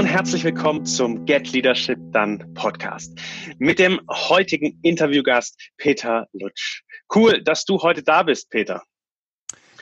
und 0.00 0.06
herzlich 0.06 0.44
willkommen 0.44 0.86
zum 0.86 1.26
Get 1.26 1.52
Leadership 1.52 1.98
Done 2.10 2.38
Podcast 2.54 3.20
mit 3.58 3.78
dem 3.78 4.00
heutigen 4.08 4.78
Interviewgast 4.80 5.60
Peter 5.76 6.26
Lutsch. 6.32 6.84
Cool, 7.14 7.42
dass 7.42 7.66
du 7.66 7.82
heute 7.82 8.02
da 8.02 8.22
bist, 8.22 8.48
Peter. 8.48 8.82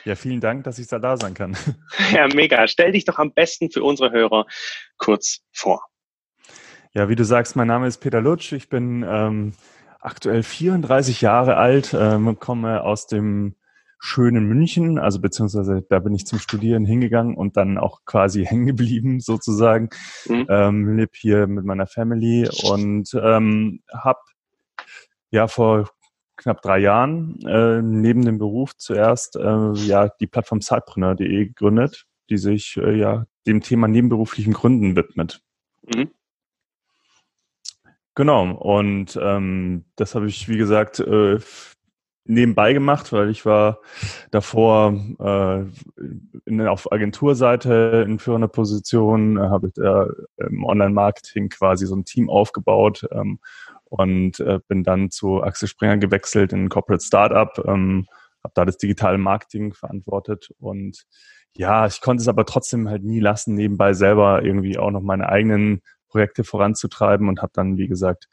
Ja, 0.03 0.15
vielen 0.15 0.41
Dank, 0.41 0.65
dass 0.65 0.77
ich 0.77 0.87
da 0.87 0.99
da 0.99 1.15
sein 1.15 1.35
kann. 1.35 1.55
Ja, 2.11 2.27
mega. 2.27 2.67
Stell 2.67 2.91
dich 2.91 3.05
doch 3.05 3.17
am 3.17 3.31
besten 3.31 3.71
für 3.71 3.81
unsere 3.81 4.11
Hörer 4.11 4.45
kurz 4.97 5.39
vor. 5.53 5.85
Ja, 6.93 7.07
wie 7.07 7.15
du 7.15 7.23
sagst, 7.23 7.55
mein 7.55 7.67
Name 7.67 7.87
ist 7.87 7.99
Peter 7.99 8.19
Lutsch. 8.19 8.51
Ich 8.51 8.67
bin 8.67 9.05
ähm, 9.07 9.53
aktuell 10.01 10.43
34 10.43 11.21
Jahre 11.21 11.55
alt, 11.55 11.95
ähm, 11.97 12.37
komme 12.39 12.83
aus 12.83 13.07
dem 13.07 13.55
schönen 13.99 14.45
München, 14.45 14.97
also 14.97 15.19
beziehungsweise 15.19 15.85
da 15.89 15.99
bin 15.99 16.15
ich 16.15 16.25
zum 16.25 16.39
Studieren 16.39 16.85
hingegangen 16.85 17.35
und 17.35 17.57
dann 17.57 17.77
auch 17.77 18.05
quasi 18.05 18.45
hängen 18.45 18.65
geblieben 18.65 19.19
sozusagen. 19.19 19.89
Mhm. 20.27 20.45
Ähm, 20.49 20.97
lebe 20.97 21.11
hier 21.13 21.47
mit 21.47 21.65
meiner 21.65 21.87
Family 21.87 22.49
und 22.63 23.13
ähm, 23.21 23.81
habe 23.93 24.19
ja 25.31 25.47
vor 25.47 25.89
knapp 26.37 26.61
drei 26.61 26.79
Jahren 26.79 27.39
äh, 27.45 27.81
neben 27.81 28.23
dem 28.23 28.37
Beruf 28.37 28.75
zuerst 28.77 29.35
äh, 29.35 29.73
ja 29.73 30.07
die 30.07 30.27
Plattform 30.27 30.61
Sidepreneur.de 30.61 31.47
gegründet, 31.47 32.05
die 32.29 32.37
sich 32.37 32.77
äh, 32.77 32.97
ja 32.97 33.25
dem 33.45 33.61
Thema 33.61 33.87
nebenberuflichen 33.89 34.53
Gründen 34.53 34.95
widmet. 34.95 35.41
Mhm. 35.93 36.11
Genau, 38.15 38.51
und 38.51 39.17
ähm, 39.21 39.85
das 39.95 40.13
habe 40.15 40.27
ich, 40.27 40.49
wie 40.49 40.57
gesagt, 40.57 40.99
äh, 40.99 41.39
nebenbei 42.29 42.73
gemacht, 42.73 43.11
weil 43.11 43.29
ich 43.29 43.45
war 43.45 43.79
davor 44.29 44.93
äh, 45.19 45.65
in, 46.45 46.61
auf 46.67 46.91
Agenturseite 46.91 48.05
in 48.07 48.19
führender 48.19 48.47
Position, 48.47 49.37
äh, 49.37 49.41
habe 49.41 49.67
ich 49.67 49.73
da 49.73 50.07
im 50.37 50.63
Online-Marketing 50.63 51.49
quasi 51.49 51.87
so 51.87 51.95
ein 51.95 52.05
Team 52.05 52.29
aufgebaut 52.29 53.07
ähm, 53.11 53.39
und 53.85 54.39
äh, 54.41 54.59
bin 54.67 54.83
dann 54.83 55.09
zu 55.09 55.41
Axel 55.41 55.67
Springer 55.67 55.97
gewechselt 55.97 56.53
in 56.53 56.69
Corporate 56.69 57.03
Startup, 57.03 57.51
ähm, 57.67 58.05
habe 58.43 58.53
da 58.53 58.63
das 58.63 58.77
digitale 58.77 59.17
Marketing 59.17 59.73
verantwortet 59.73 60.51
und 60.59 61.05
ja, 61.57 61.87
ich 61.87 61.99
konnte 61.99 62.21
es 62.21 62.27
aber 62.27 62.45
trotzdem 62.45 62.87
halt 62.87 63.03
nie 63.03 63.19
lassen, 63.19 63.55
nebenbei 63.55 63.93
selber 63.93 64.43
irgendwie 64.43 64.77
auch 64.77 64.91
noch 64.91 65.01
meine 65.01 65.29
eigenen 65.29 65.81
Projekte 66.09 66.43
voranzutreiben 66.43 67.27
und 67.27 67.41
habe 67.41 67.51
dann, 67.55 67.77
wie 67.77 67.87
gesagt, 67.87 68.27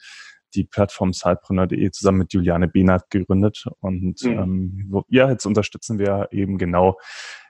die 0.54 0.64
Plattform 0.64 1.12
Sidepreneur.de 1.12 1.90
zusammen 1.90 2.18
mit 2.18 2.32
Juliane 2.32 2.68
Behnert 2.68 3.10
gegründet. 3.10 3.64
Und 3.80 4.22
mhm. 4.22 4.30
ähm, 4.30 4.86
wo, 4.88 5.04
ja, 5.08 5.30
jetzt 5.30 5.46
unterstützen 5.46 5.98
wir 5.98 6.28
eben 6.30 6.58
genau 6.58 6.98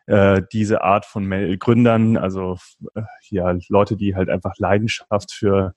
äh, 0.06 0.42
diese 0.52 0.82
Art 0.82 1.04
von 1.04 1.28
Gründern, 1.58 2.16
also 2.16 2.58
äh, 2.94 3.02
ja, 3.28 3.56
Leute, 3.68 3.96
die 3.96 4.14
halt 4.14 4.28
einfach 4.28 4.54
Leidenschaft 4.58 5.32
für 5.32 5.74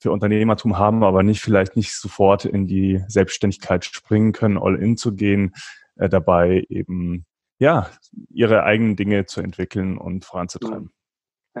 für 0.00 0.12
Unternehmertum 0.12 0.78
haben, 0.78 1.02
aber 1.02 1.22
nicht 1.22 1.40
vielleicht 1.40 1.76
nicht 1.76 1.92
sofort 1.92 2.44
in 2.44 2.66
die 2.66 3.02
Selbstständigkeit 3.08 3.84
springen 3.84 4.32
können, 4.32 4.58
all 4.58 4.76
in 4.76 4.96
zu 4.96 5.14
gehen, 5.14 5.54
äh, 5.96 6.08
dabei 6.08 6.64
eben 6.68 7.24
ja 7.58 7.88
ihre 8.30 8.64
eigenen 8.64 8.96
Dinge 8.96 9.26
zu 9.26 9.40
entwickeln 9.40 9.96
und 9.98 10.24
voranzutreiben. 10.24 10.90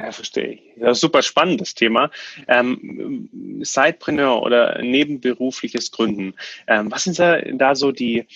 Ja, 0.00 0.12
verstehe 0.12 0.46
ich. 0.48 0.62
Ja, 0.76 0.94
super 0.94 1.22
spannendes 1.22 1.74
Thema. 1.74 2.10
Ähm, 2.46 3.60
Sidepreneur 3.62 4.42
oder 4.42 4.80
nebenberufliches 4.82 5.90
Gründen. 5.90 6.34
Ähm, 6.66 6.90
was 6.90 7.04
sind 7.04 7.18
da, 7.18 7.40
da 7.40 7.74
so 7.74 7.90
die, 7.90 8.26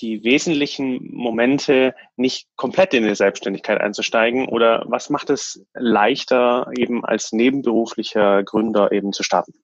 die 0.00 0.22
wesentlichen 0.22 1.10
Momente, 1.12 1.94
nicht 2.16 2.48
komplett 2.56 2.94
in 2.94 3.04
die 3.04 3.14
Selbstständigkeit 3.14 3.80
einzusteigen? 3.80 4.48
Oder 4.48 4.84
was 4.86 5.10
macht 5.10 5.30
es 5.30 5.66
leichter, 5.74 6.70
eben 6.76 7.04
als 7.04 7.32
nebenberuflicher 7.32 8.44
Gründer 8.44 8.92
eben 8.92 9.12
zu 9.12 9.22
starten? 9.22 9.54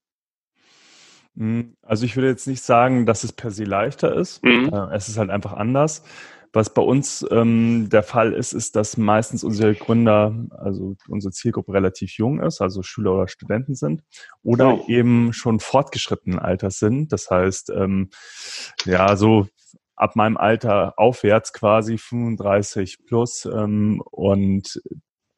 Hm, 1.37 1.77
also 1.83 2.05
ich 2.05 2.17
würde 2.17 2.29
jetzt 2.29 2.47
nicht 2.47 2.63
sagen, 2.63 3.07
dass 3.07 3.23
es 3.23 3.33
per 3.33 3.51
se 3.51 3.65
leichter 3.65 4.15
ist. 4.15 4.43
Mhm. 4.45 4.71
Äh, 4.73 4.95
es 4.95 5.09
ist 5.09 5.19
halt 5.19 5.31
einfach 5.31 5.53
anders. 5.53 6.03
Was 6.55 6.73
bei 6.73 6.83
uns 6.83 7.27
ähm, 7.33 7.89
der 7.91 8.05
Fall 8.05 8.33
ist, 8.33 8.53
ist, 8.53 8.77
dass 8.77 8.97
meistens 8.97 9.43
unsere 9.43 9.75
Gründer, 9.75 10.33
also 10.51 10.97
unsere 11.09 11.33
Zielgruppe 11.33 11.73
relativ 11.73 12.17
jung 12.17 12.41
ist, 12.41 12.61
also 12.61 12.85
Schüler 12.85 13.13
oder 13.13 13.27
Studenten 13.27 13.75
sind, 13.75 14.05
oder 14.45 14.75
oh. 14.75 14.85
eben 14.87 15.33
schon 15.33 15.59
fortgeschrittenen 15.59 16.39
Alters 16.39 16.79
sind. 16.79 17.13
Das 17.13 17.29
heißt, 17.29 17.71
ähm, 17.71 18.11
ja, 18.85 19.17
so 19.17 19.49
ab 19.97 20.15
meinem 20.15 20.37
Alter 20.37 20.95
aufwärts 20.97 21.53
quasi 21.53 21.99
35 21.99 23.05
plus 23.05 23.47
ähm, 23.47 24.01
und 24.13 24.81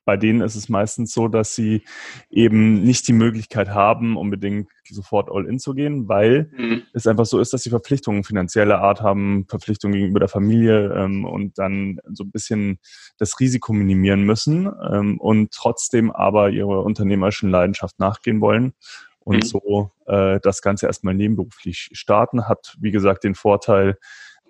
bei 0.06 0.16
denen 0.16 0.40
ist 0.40 0.54
es 0.54 0.68
meistens 0.68 1.12
so, 1.12 1.26
dass 1.26 1.56
sie 1.56 1.82
eben 2.30 2.84
nicht 2.84 3.08
die 3.08 3.12
Möglichkeit 3.12 3.70
haben, 3.70 4.16
unbedingt 4.16 4.70
sofort 4.88 5.28
all 5.30 5.46
in 5.46 5.58
zu 5.58 5.74
gehen, 5.74 6.08
weil 6.08 6.48
mhm. 6.56 6.82
es 6.94 7.08
einfach 7.08 7.26
so 7.26 7.40
ist, 7.40 7.52
dass 7.52 7.64
sie 7.64 7.70
Verpflichtungen 7.70 8.22
finanzieller 8.22 8.78
Art 8.78 9.02
haben, 9.02 9.46
Verpflichtungen 9.48 9.94
gegenüber 9.94 10.20
der 10.20 10.28
Familie 10.28 10.94
ähm, 10.94 11.24
und 11.24 11.58
dann 11.58 11.98
so 12.12 12.22
ein 12.22 12.30
bisschen 12.30 12.78
das 13.18 13.38
Risiko 13.40 13.72
minimieren 13.72 14.22
müssen 14.22 14.70
ähm, 14.90 15.18
und 15.20 15.50
trotzdem 15.50 16.12
aber 16.12 16.50
ihrer 16.50 16.84
unternehmerischen 16.84 17.50
Leidenschaft 17.50 17.98
nachgehen 17.98 18.40
wollen 18.40 18.74
und 19.18 19.38
mhm. 19.38 19.42
so 19.42 19.90
äh, 20.06 20.38
das 20.40 20.62
Ganze 20.62 20.86
erstmal 20.86 21.14
nebenberuflich 21.14 21.90
starten, 21.92 22.46
hat 22.46 22.76
wie 22.78 22.92
gesagt 22.92 23.24
den 23.24 23.34
Vorteil, 23.34 23.98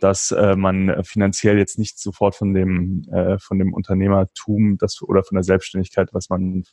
dass 0.01 0.31
äh, 0.31 0.57
man 0.57 1.03
finanziell 1.05 1.59
jetzt 1.59 1.79
nicht 1.79 1.99
sofort 1.99 2.35
von 2.35 2.55
dem 2.55 3.03
äh, 3.11 3.39
von 3.39 3.59
dem 3.59 3.73
Unternehmertum 3.73 4.79
das 4.79 5.01
oder 5.03 5.25
von 5.25 5.37
der 5.37 5.45
Selbstständigkeit, 5.45 6.11
was 6.13 6.29
man 6.29 6.65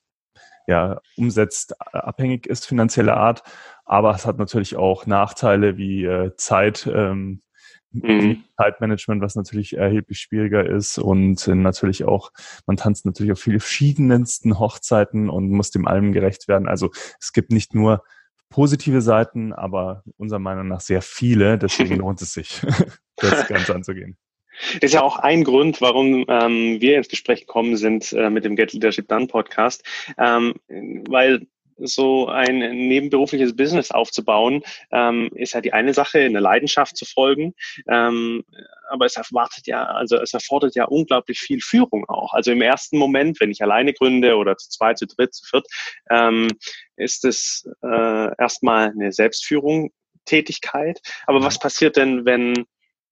ja 0.68 1.00
umsetzt, 1.18 1.76
abhängig 1.94 2.48
ist 2.48 2.66
finanzieller 2.66 3.18
Art. 3.18 3.44
Aber 3.86 4.14
es 4.16 4.26
hat 4.26 4.38
natürlich 4.38 4.76
auch 4.76 5.06
Nachteile 5.06 5.78
wie 5.78 6.06
äh, 6.06 6.36
Zeit. 6.38 6.90
Ähm, 6.94 7.42
mhm. 7.94 8.44
Zeitmanagement, 8.58 9.22
was 9.22 9.36
natürlich 9.36 9.78
erheblich 9.78 10.20
schwieriger 10.20 10.66
ist 10.66 10.98
und 10.98 11.48
natürlich 11.48 12.04
auch, 12.04 12.32
man 12.66 12.78
tanzt 12.78 13.06
natürlich 13.06 13.34
auf 13.34 13.40
viele 13.40 13.60
verschiedensten 13.60 14.60
Hochzeiten 14.60 15.30
und 15.30 15.50
muss 15.50 15.72
dem 15.72 15.88
allem 15.88 16.12
gerecht 16.12 16.48
werden. 16.48 16.68
Also 16.68 16.90
es 17.20 17.34
gibt 17.34 17.52
nicht 17.52 17.76
nur 17.76 18.04
positive 18.54 19.02
Seiten, 19.02 19.52
aber 19.52 20.04
unserer 20.18 20.40
Meinung 20.40 20.68
nach 20.68 20.80
sehr 20.80 21.02
viele. 21.02 21.58
Deswegen 21.58 21.96
lohnt 21.98 22.22
es 22.22 22.34
sich, 22.34 22.62
das 23.18 23.48
Ganze 23.48 23.74
anzugehen. 23.74 24.16
Das 24.76 24.92
ist 24.92 24.94
ja 24.94 25.02
auch 25.02 25.18
ein 25.18 25.44
Grund, 25.44 25.82
warum 25.82 26.26
ähm, 26.28 26.80
wir 26.80 26.98
ins 26.98 27.08
Gespräch 27.08 27.42
gekommen 27.42 27.76
sind 27.76 28.14
äh, 28.14 28.30
mit 28.30 28.46
dem 28.46 28.56
Get 28.56 28.72
Leadership 28.72 29.08
Done 29.08 29.26
Podcast, 29.26 29.84
ähm, 30.20 30.54
weil 31.10 31.48
so 31.78 32.28
ein 32.28 32.58
nebenberufliches 32.58 33.56
Business 33.56 33.92
aufzubauen, 33.92 34.64
ähm, 34.92 35.30
ist 35.36 35.54
ja 35.54 35.62
die 35.62 35.74
eine 35.74 35.94
Sache, 35.94 36.20
eine 36.20 36.40
Leidenschaft 36.40 36.98
zu 36.98 37.06
folgen. 37.06 37.54
Ähm, 37.88 38.44
aber 38.90 39.06
es 39.06 39.16
erwartet 39.16 39.68
ja, 39.68 39.84
also 39.86 40.18
es 40.18 40.34
erfordert 40.34 40.76
ja 40.76 40.86
unglaublich 40.86 41.40
viel 41.40 41.62
Führung 41.62 42.06
auch. 42.08 42.34
Also 42.34 42.52
im 42.52 42.62
ersten 42.62 42.98
Moment, 42.98 43.40
wenn 43.40 43.52
ich 43.52 43.62
alleine 43.62 43.94
gründe 43.94 44.36
oder 44.36 44.58
zu 44.58 44.70
zweit, 44.70 44.98
zu 44.98 45.08
dritt, 45.08 45.34
zu 45.34 45.46
viert, 45.46 45.68
ähm, 46.10 46.48
ist 46.96 47.26
es 47.26 47.68
äh, 47.84 48.32
erstmal 48.38 48.90
eine 48.90 49.12
Selbstführung, 49.12 49.92
Tätigkeit. 50.26 51.02
Aber 51.26 51.44
was 51.44 51.60
passiert 51.60 51.98
denn, 51.98 52.26
wenn 52.26 52.66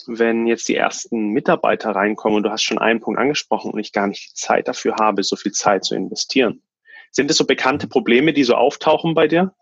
wenn 0.08 0.48
jetzt 0.48 0.68
die 0.68 0.76
ersten 0.76 1.30
Mitarbeiter 1.30 1.92
reinkommen 1.92 2.38
und 2.38 2.44
du 2.44 2.50
hast 2.50 2.64
schon 2.64 2.80
einen 2.80 3.02
Punkt 3.02 3.20
angesprochen 3.20 3.72
und 3.72 3.80
ich 3.80 3.92
gar 3.92 4.08
nicht 4.08 4.32
die 4.32 4.34
Zeit 4.34 4.68
dafür 4.68 4.96
habe, 5.00 5.24
so 5.24 5.36
viel 5.36 5.52
Zeit 5.52 5.86
zu 5.86 5.96
investieren? 5.96 6.64
Sind 7.12 7.30
es 7.30 7.38
so 7.38 7.46
bekannte 7.46 7.88
Probleme, 7.88 8.34
die 8.34 8.44
so 8.44 8.56
auftauchen 8.56 9.14
bei 9.14 9.28
dir? 9.28 9.54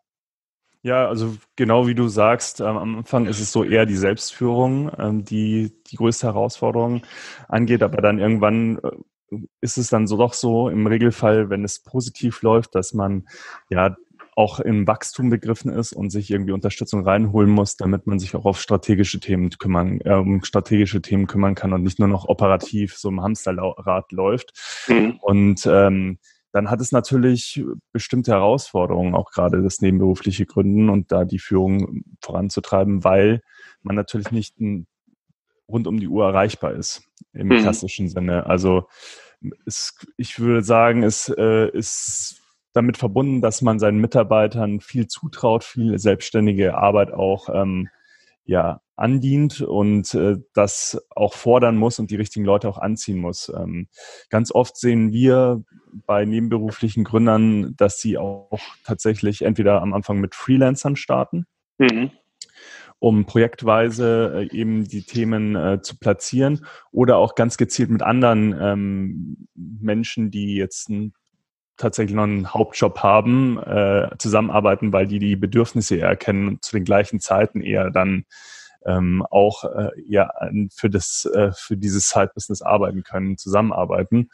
Ja, 0.81 1.07
also 1.07 1.35
genau 1.57 1.87
wie 1.87 1.95
du 1.95 2.07
sagst, 2.07 2.61
ähm, 2.61 2.77
am 2.77 2.97
Anfang 2.99 3.25
ist 3.25 3.41
es 3.41 3.51
so 3.51 3.65
eher 3.65 3.85
die 3.85 3.97
Selbstführung, 3.97 4.91
ähm, 4.97 5.25
die 5.25 5.73
die 5.87 5.97
größte 5.97 6.27
Herausforderung 6.27 7.01
angeht, 7.49 7.83
aber 7.83 8.01
dann 8.01 8.19
irgendwann 8.19 8.77
äh, 8.77 9.37
ist 9.59 9.77
es 9.77 9.89
dann 9.89 10.07
so 10.07 10.15
doch 10.15 10.33
so 10.33 10.69
im 10.69 10.87
Regelfall, 10.87 11.49
wenn 11.49 11.65
es 11.65 11.83
positiv 11.83 12.41
läuft, 12.43 12.75
dass 12.75 12.93
man 12.93 13.27
ja 13.69 13.95
auch 14.35 14.61
im 14.61 14.87
Wachstum 14.87 15.29
begriffen 15.29 15.69
ist 15.69 15.91
und 15.91 16.11
sich 16.11 16.31
irgendwie 16.31 16.53
Unterstützung 16.53 17.03
reinholen 17.03 17.49
muss, 17.49 17.75
damit 17.75 18.07
man 18.07 18.19
sich 18.19 18.33
auch 18.35 18.45
auf 18.45 18.61
strategische 18.61 19.19
Themen 19.19 19.49
kümmern, 19.49 19.99
äh, 20.05 20.13
um 20.13 20.45
strategische 20.45 21.01
Themen 21.01 21.27
kümmern 21.27 21.55
kann 21.55 21.73
und 21.73 21.83
nicht 21.83 21.99
nur 21.99 22.07
noch 22.07 22.29
operativ 22.29 22.95
so 22.95 23.09
im 23.09 23.21
Hamsterrad 23.21 24.13
läuft. 24.13 24.53
Mhm. 24.87 25.19
Und 25.21 25.67
ähm, 25.69 26.19
dann 26.51 26.69
hat 26.69 26.81
es 26.81 26.91
natürlich 26.91 27.63
bestimmte 27.91 28.31
Herausforderungen, 28.31 29.13
auch 29.15 29.31
gerade 29.31 29.61
das 29.61 29.81
nebenberufliche 29.81 30.45
Gründen 30.45 30.89
und 30.89 31.11
da 31.11 31.25
die 31.25 31.39
Führung 31.39 32.03
voranzutreiben, 32.21 33.03
weil 33.03 33.41
man 33.81 33.95
natürlich 33.95 34.31
nicht 34.31 34.55
rund 35.67 35.87
um 35.87 35.99
die 35.99 36.07
Uhr 36.07 36.25
erreichbar 36.25 36.73
ist 36.73 37.03
im 37.33 37.47
mhm. 37.47 37.59
klassischen 37.59 38.09
Sinne. 38.09 38.45
Also 38.47 38.87
es, 39.65 39.97
ich 40.17 40.39
würde 40.39 40.63
sagen, 40.63 41.03
es 41.03 41.29
äh, 41.29 41.69
ist 41.69 42.41
damit 42.73 42.97
verbunden, 42.97 43.41
dass 43.41 43.61
man 43.61 43.79
seinen 43.79 43.99
Mitarbeitern 43.99 44.79
viel 44.79 45.07
zutraut, 45.07 45.63
viel 45.63 45.97
selbstständige 45.97 46.77
Arbeit 46.77 47.11
auch 47.11 47.49
ähm, 47.51 47.89
ja, 48.45 48.81
andient 48.95 49.61
und 49.61 50.13
äh, 50.15 50.37
das 50.53 51.01
auch 51.15 51.33
fordern 51.33 51.77
muss 51.77 51.99
und 51.99 52.11
die 52.11 52.15
richtigen 52.15 52.45
Leute 52.45 52.67
auch 52.67 52.77
anziehen 52.77 53.19
muss. 53.19 53.51
Ähm, 53.55 53.87
ganz 54.29 54.51
oft 54.51 54.75
sehen 54.77 55.11
wir 55.11 55.63
bei 56.05 56.25
nebenberuflichen 56.25 57.03
Gründern, 57.03 57.75
dass 57.77 57.99
sie 57.99 58.17
auch 58.17 58.59
tatsächlich 58.83 59.43
entweder 59.43 59.81
am 59.81 59.93
Anfang 59.93 60.19
mit 60.19 60.35
Freelancern 60.35 60.95
starten. 60.95 61.45
Mhm 61.77 62.11
um 62.99 63.25
projektweise 63.25 64.49
äh, 64.51 64.55
eben 64.55 64.83
die 64.83 65.03
Themen 65.03 65.55
äh, 65.55 65.81
zu 65.81 65.97
platzieren 65.97 66.65
oder 66.91 67.17
auch 67.17 67.35
ganz 67.35 67.57
gezielt 67.57 67.89
mit 67.89 68.03
anderen 68.03 68.55
ähm, 68.59 69.47
Menschen, 69.55 70.31
die 70.31 70.55
jetzt 70.55 70.89
ein, 70.89 71.13
tatsächlich 71.77 72.15
noch 72.15 72.23
einen 72.23 72.53
Hauptjob 72.53 72.99
haben, 72.99 73.57
äh, 73.57 74.09
zusammenarbeiten, 74.17 74.91
weil 74.91 75.07
die 75.07 75.19
die 75.19 75.37
Bedürfnisse 75.37 75.95
eher 75.95 76.17
kennen 76.17 76.47
und 76.49 76.65
zu 76.65 76.75
den 76.75 76.83
gleichen 76.83 77.21
Zeiten 77.21 77.61
eher 77.61 77.89
dann 77.89 78.25
ähm, 78.85 79.25
auch 79.29 79.65
äh, 79.65 79.89
ja 80.05 80.31
für 80.71 80.89
das 80.89 81.29
äh, 81.33 81.51
für 81.55 81.77
dieses 81.77 82.09
Side-Business 82.09 82.61
arbeiten 82.61 83.03
können, 83.03 83.37
zusammenarbeiten. 83.37 84.29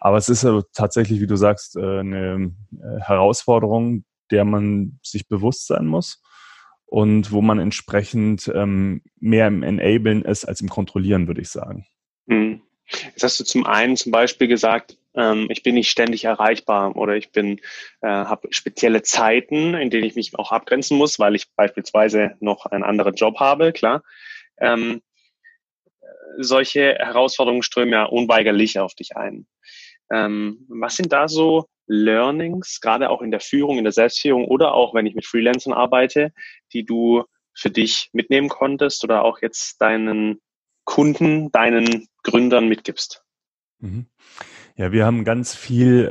Aber 0.00 0.16
es 0.16 0.28
ist 0.28 0.44
äh, 0.44 0.62
tatsächlich, 0.72 1.20
wie 1.20 1.26
du 1.26 1.36
sagst, 1.36 1.76
äh, 1.76 2.00
eine 2.00 2.52
äh, 2.72 3.00
Herausforderung, 3.00 4.04
der 4.30 4.44
man 4.44 4.98
sich 5.02 5.28
bewusst 5.28 5.66
sein 5.66 5.86
muss 5.86 6.22
und 6.86 7.30
wo 7.30 7.42
man 7.42 7.58
entsprechend 7.58 8.50
ähm, 8.54 9.02
mehr 9.18 9.46
im 9.46 9.62
Enablen 9.62 10.22
ist 10.22 10.44
als 10.44 10.60
im 10.60 10.68
Kontrollieren, 10.68 11.26
würde 11.26 11.40
ich 11.40 11.48
sagen. 11.48 11.86
Mhm. 12.26 12.62
Jetzt 13.10 13.22
hast 13.22 13.38
du 13.38 13.44
zum 13.44 13.66
einen 13.66 13.96
zum 13.96 14.10
Beispiel 14.10 14.48
gesagt, 14.48 14.96
ähm, 15.14 15.46
ich 15.50 15.62
bin 15.62 15.74
nicht 15.74 15.90
ständig 15.90 16.24
erreichbar 16.24 16.96
oder 16.96 17.16
ich 17.16 17.32
bin 17.32 17.58
äh, 18.00 18.08
habe 18.08 18.48
spezielle 18.50 19.02
Zeiten, 19.02 19.74
in 19.74 19.90
denen 19.90 20.04
ich 20.04 20.14
mich 20.14 20.38
auch 20.38 20.52
abgrenzen 20.52 20.96
muss, 20.96 21.18
weil 21.18 21.34
ich 21.34 21.46
beispielsweise 21.54 22.36
noch 22.40 22.66
einen 22.66 22.84
anderen 22.84 23.14
Job 23.14 23.40
habe, 23.40 23.72
klar. 23.72 24.02
Ähm, 24.58 25.02
solche 26.38 26.94
Herausforderungen 26.94 27.62
strömen 27.62 27.92
ja 27.92 28.04
unweigerlich 28.04 28.78
auf 28.78 28.94
dich 28.94 29.16
ein. 29.16 29.46
Ähm, 30.10 30.66
was 30.68 30.96
sind 30.96 31.12
da 31.12 31.28
so 31.28 31.66
Learnings, 31.86 32.80
gerade 32.80 33.10
auch 33.10 33.20
in 33.20 33.30
der 33.30 33.40
Führung, 33.40 33.78
in 33.78 33.84
der 33.84 33.92
Selbstführung 33.92 34.44
oder 34.46 34.74
auch 34.74 34.94
wenn 34.94 35.06
ich 35.06 35.14
mit 35.14 35.26
Freelancern 35.26 35.72
arbeite, 35.72 36.32
die 36.72 36.84
du 36.84 37.24
für 37.52 37.70
dich 37.70 38.10
mitnehmen 38.12 38.48
konntest 38.48 39.02
oder 39.02 39.24
auch 39.24 39.42
jetzt 39.42 39.80
deinen 39.80 40.40
Kunden, 40.84 41.50
deinen 41.50 42.08
Gründern 42.22 42.68
mitgibst? 42.68 43.24
Mhm. 43.78 44.06
Ja, 44.80 44.92
wir 44.92 45.04
haben 45.04 45.24
ganz 45.24 45.54
viel 45.54 46.06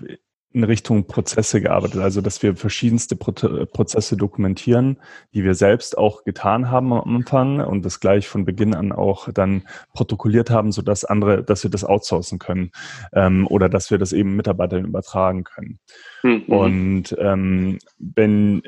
äh, 0.00 0.16
in 0.54 0.64
Richtung 0.64 1.06
Prozesse 1.06 1.60
gearbeitet, 1.60 2.00
also 2.00 2.22
dass 2.22 2.42
wir 2.42 2.56
verschiedenste 2.56 3.16
Pro 3.16 3.32
Prozesse 3.66 4.16
dokumentieren, 4.16 4.96
die 5.34 5.44
wir 5.44 5.54
selbst 5.54 5.98
auch 5.98 6.24
getan 6.24 6.70
haben 6.70 6.94
am 6.94 7.16
Anfang 7.16 7.60
und 7.60 7.84
das 7.84 8.00
gleich 8.00 8.26
von 8.26 8.46
Beginn 8.46 8.74
an 8.74 8.92
auch 8.92 9.30
dann 9.30 9.64
protokolliert 9.92 10.48
haben, 10.48 10.72
so 10.72 10.80
dass 10.80 11.04
andere, 11.04 11.44
dass 11.44 11.64
wir 11.64 11.70
das 11.70 11.84
outsourcen 11.84 12.38
können 12.38 12.70
ähm, 13.12 13.46
oder 13.46 13.68
dass 13.68 13.90
wir 13.90 13.98
das 13.98 14.14
eben 14.14 14.36
Mitarbeitern 14.36 14.86
übertragen 14.86 15.44
können. 15.44 15.78
Mhm. 16.22 16.44
Und 16.44 17.16
ähm, 17.18 17.78
wenn 17.98 18.62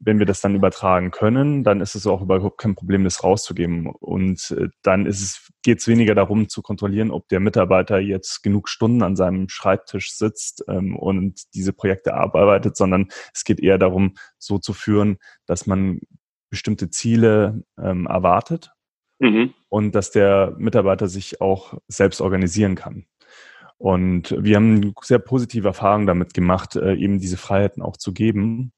wenn 0.00 0.18
wir 0.18 0.26
das 0.26 0.40
dann 0.40 0.54
übertragen 0.54 1.10
können, 1.10 1.64
dann 1.64 1.80
ist 1.80 1.94
es 1.94 2.06
auch 2.06 2.22
überhaupt 2.22 2.58
kein 2.58 2.74
Problem, 2.74 3.04
das 3.04 3.24
rauszugeben. 3.24 3.86
Und 3.86 4.54
äh, 4.56 4.68
dann 4.82 5.06
es, 5.06 5.50
geht 5.62 5.80
es 5.80 5.88
weniger 5.88 6.14
darum 6.14 6.48
zu 6.48 6.62
kontrollieren, 6.62 7.10
ob 7.10 7.28
der 7.28 7.40
Mitarbeiter 7.40 7.98
jetzt 7.98 8.42
genug 8.42 8.68
Stunden 8.68 9.02
an 9.02 9.16
seinem 9.16 9.48
Schreibtisch 9.48 10.12
sitzt 10.14 10.64
ähm, 10.68 10.96
und 10.96 11.42
diese 11.54 11.72
Projekte 11.72 12.14
arbeitet, 12.14 12.76
sondern 12.76 13.08
es 13.34 13.44
geht 13.44 13.60
eher 13.60 13.78
darum, 13.78 14.14
so 14.38 14.58
zu 14.58 14.72
führen, 14.72 15.18
dass 15.46 15.66
man 15.66 16.00
bestimmte 16.50 16.90
Ziele 16.90 17.64
ähm, 17.78 18.06
erwartet 18.06 18.70
mhm. 19.18 19.52
und 19.68 19.94
dass 19.94 20.12
der 20.12 20.54
Mitarbeiter 20.58 21.08
sich 21.08 21.40
auch 21.40 21.74
selbst 21.88 22.20
organisieren 22.20 22.76
kann. 22.76 23.06
Und 23.78 24.34
wir 24.38 24.56
haben 24.56 24.92
sehr 25.02 25.20
positive 25.20 25.68
Erfahrungen 25.68 26.06
damit 26.06 26.34
gemacht, 26.34 26.76
äh, 26.76 26.94
eben 26.94 27.18
diese 27.20 27.36
Freiheiten 27.36 27.82
auch 27.82 27.96
zu 27.96 28.12
geben 28.12 28.72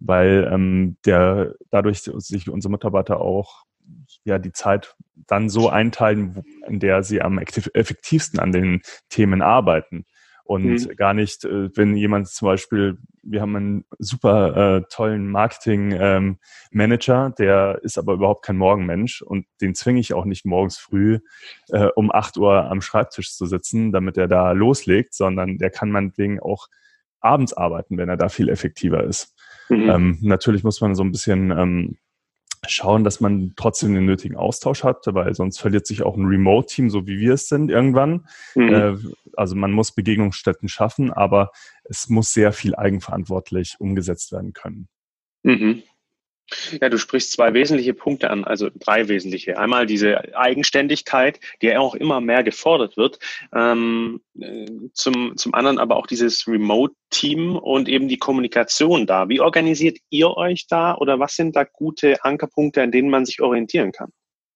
weil 0.00 0.48
ähm, 0.52 0.96
der 1.04 1.54
dadurch 1.70 2.02
sich 2.02 2.50
unsere 2.50 2.72
Mitarbeiter 2.72 3.20
auch 3.20 3.64
ja 4.24 4.38
die 4.38 4.52
Zeit 4.52 4.96
dann 5.26 5.48
so 5.48 5.68
einteilen, 5.68 6.42
in 6.66 6.80
der 6.80 7.02
sie 7.02 7.22
am 7.22 7.38
effektivsten 7.38 8.40
an 8.40 8.52
den 8.52 8.82
Themen 9.08 9.42
arbeiten. 9.42 10.04
Und 10.46 10.64
mhm. 10.64 10.96
gar 10.96 11.14
nicht, 11.14 11.44
äh, 11.46 11.74
wenn 11.74 11.96
jemand 11.96 12.28
zum 12.28 12.46
Beispiel, 12.46 12.98
wir 13.22 13.40
haben 13.40 13.56
einen 13.56 13.84
super 13.98 14.76
äh, 14.76 14.82
tollen 14.90 15.30
Marketing-Manager, 15.30 17.26
ähm, 17.26 17.34
der 17.38 17.80
ist 17.82 17.96
aber 17.96 18.12
überhaupt 18.12 18.44
kein 18.44 18.58
Morgenmensch 18.58 19.22
und 19.22 19.46
den 19.62 19.74
zwinge 19.74 20.00
ich 20.00 20.12
auch 20.12 20.26
nicht 20.26 20.44
morgens 20.44 20.76
früh 20.76 21.20
äh, 21.70 21.86
um 21.96 22.12
acht 22.12 22.36
Uhr 22.36 22.70
am 22.70 22.82
Schreibtisch 22.82 23.34
zu 23.34 23.46
sitzen, 23.46 23.90
damit 23.90 24.18
er 24.18 24.28
da 24.28 24.52
loslegt, 24.52 25.14
sondern 25.14 25.56
der 25.56 25.70
kann 25.70 25.90
meinetwegen 25.90 26.40
auch 26.40 26.68
abends 27.20 27.54
arbeiten, 27.54 27.96
wenn 27.96 28.10
er 28.10 28.18
da 28.18 28.28
viel 28.28 28.50
effektiver 28.50 29.02
ist. 29.02 29.33
Mhm. 29.68 29.90
Ähm, 29.90 30.18
natürlich 30.22 30.64
muss 30.64 30.80
man 30.80 30.94
so 30.94 31.02
ein 31.02 31.12
bisschen 31.12 31.50
ähm, 31.50 31.96
schauen, 32.66 33.04
dass 33.04 33.20
man 33.20 33.52
trotzdem 33.56 33.94
den 33.94 34.06
nötigen 34.06 34.36
Austausch 34.36 34.84
hat, 34.84 35.04
weil 35.06 35.34
sonst 35.34 35.58
verliert 35.58 35.86
sich 35.86 36.02
auch 36.02 36.16
ein 36.16 36.26
Remote-Team, 36.26 36.90
so 36.90 37.06
wie 37.06 37.18
wir 37.18 37.34
es 37.34 37.48
sind, 37.48 37.70
irgendwann. 37.70 38.26
Mhm. 38.54 38.68
Äh, 38.68 38.96
also 39.36 39.56
man 39.56 39.72
muss 39.72 39.92
Begegnungsstätten 39.92 40.68
schaffen, 40.68 41.12
aber 41.12 41.50
es 41.84 42.08
muss 42.08 42.32
sehr 42.32 42.52
viel 42.52 42.74
eigenverantwortlich 42.74 43.76
umgesetzt 43.78 44.32
werden 44.32 44.52
können. 44.52 44.88
Mhm. 45.42 45.82
Ja, 46.80 46.88
du 46.88 46.98
sprichst 46.98 47.32
zwei 47.32 47.54
wesentliche 47.54 47.94
Punkte 47.94 48.30
an, 48.30 48.44
also 48.44 48.68
drei 48.74 49.08
wesentliche. 49.08 49.58
Einmal 49.58 49.86
diese 49.86 50.36
Eigenständigkeit, 50.36 51.40
die 51.62 51.66
ja 51.66 51.78
auch 51.78 51.94
immer 51.94 52.20
mehr 52.20 52.42
gefordert 52.42 52.96
wird. 52.96 53.18
Ähm, 53.54 54.20
äh, 54.38 54.66
zum, 54.92 55.36
zum 55.36 55.54
anderen 55.54 55.78
aber 55.78 55.96
auch 55.96 56.06
dieses 56.06 56.46
Remote-Team 56.46 57.56
und 57.56 57.88
eben 57.88 58.08
die 58.08 58.18
Kommunikation 58.18 59.06
da. 59.06 59.28
Wie 59.28 59.40
organisiert 59.40 59.98
ihr 60.10 60.36
euch 60.36 60.66
da 60.66 60.94
oder 60.96 61.18
was 61.18 61.34
sind 61.34 61.56
da 61.56 61.64
gute 61.64 62.22
Ankerpunkte, 62.24 62.82
an 62.82 62.92
denen 62.92 63.10
man 63.10 63.24
sich 63.24 63.40
orientieren 63.40 63.92
kann 63.92 64.10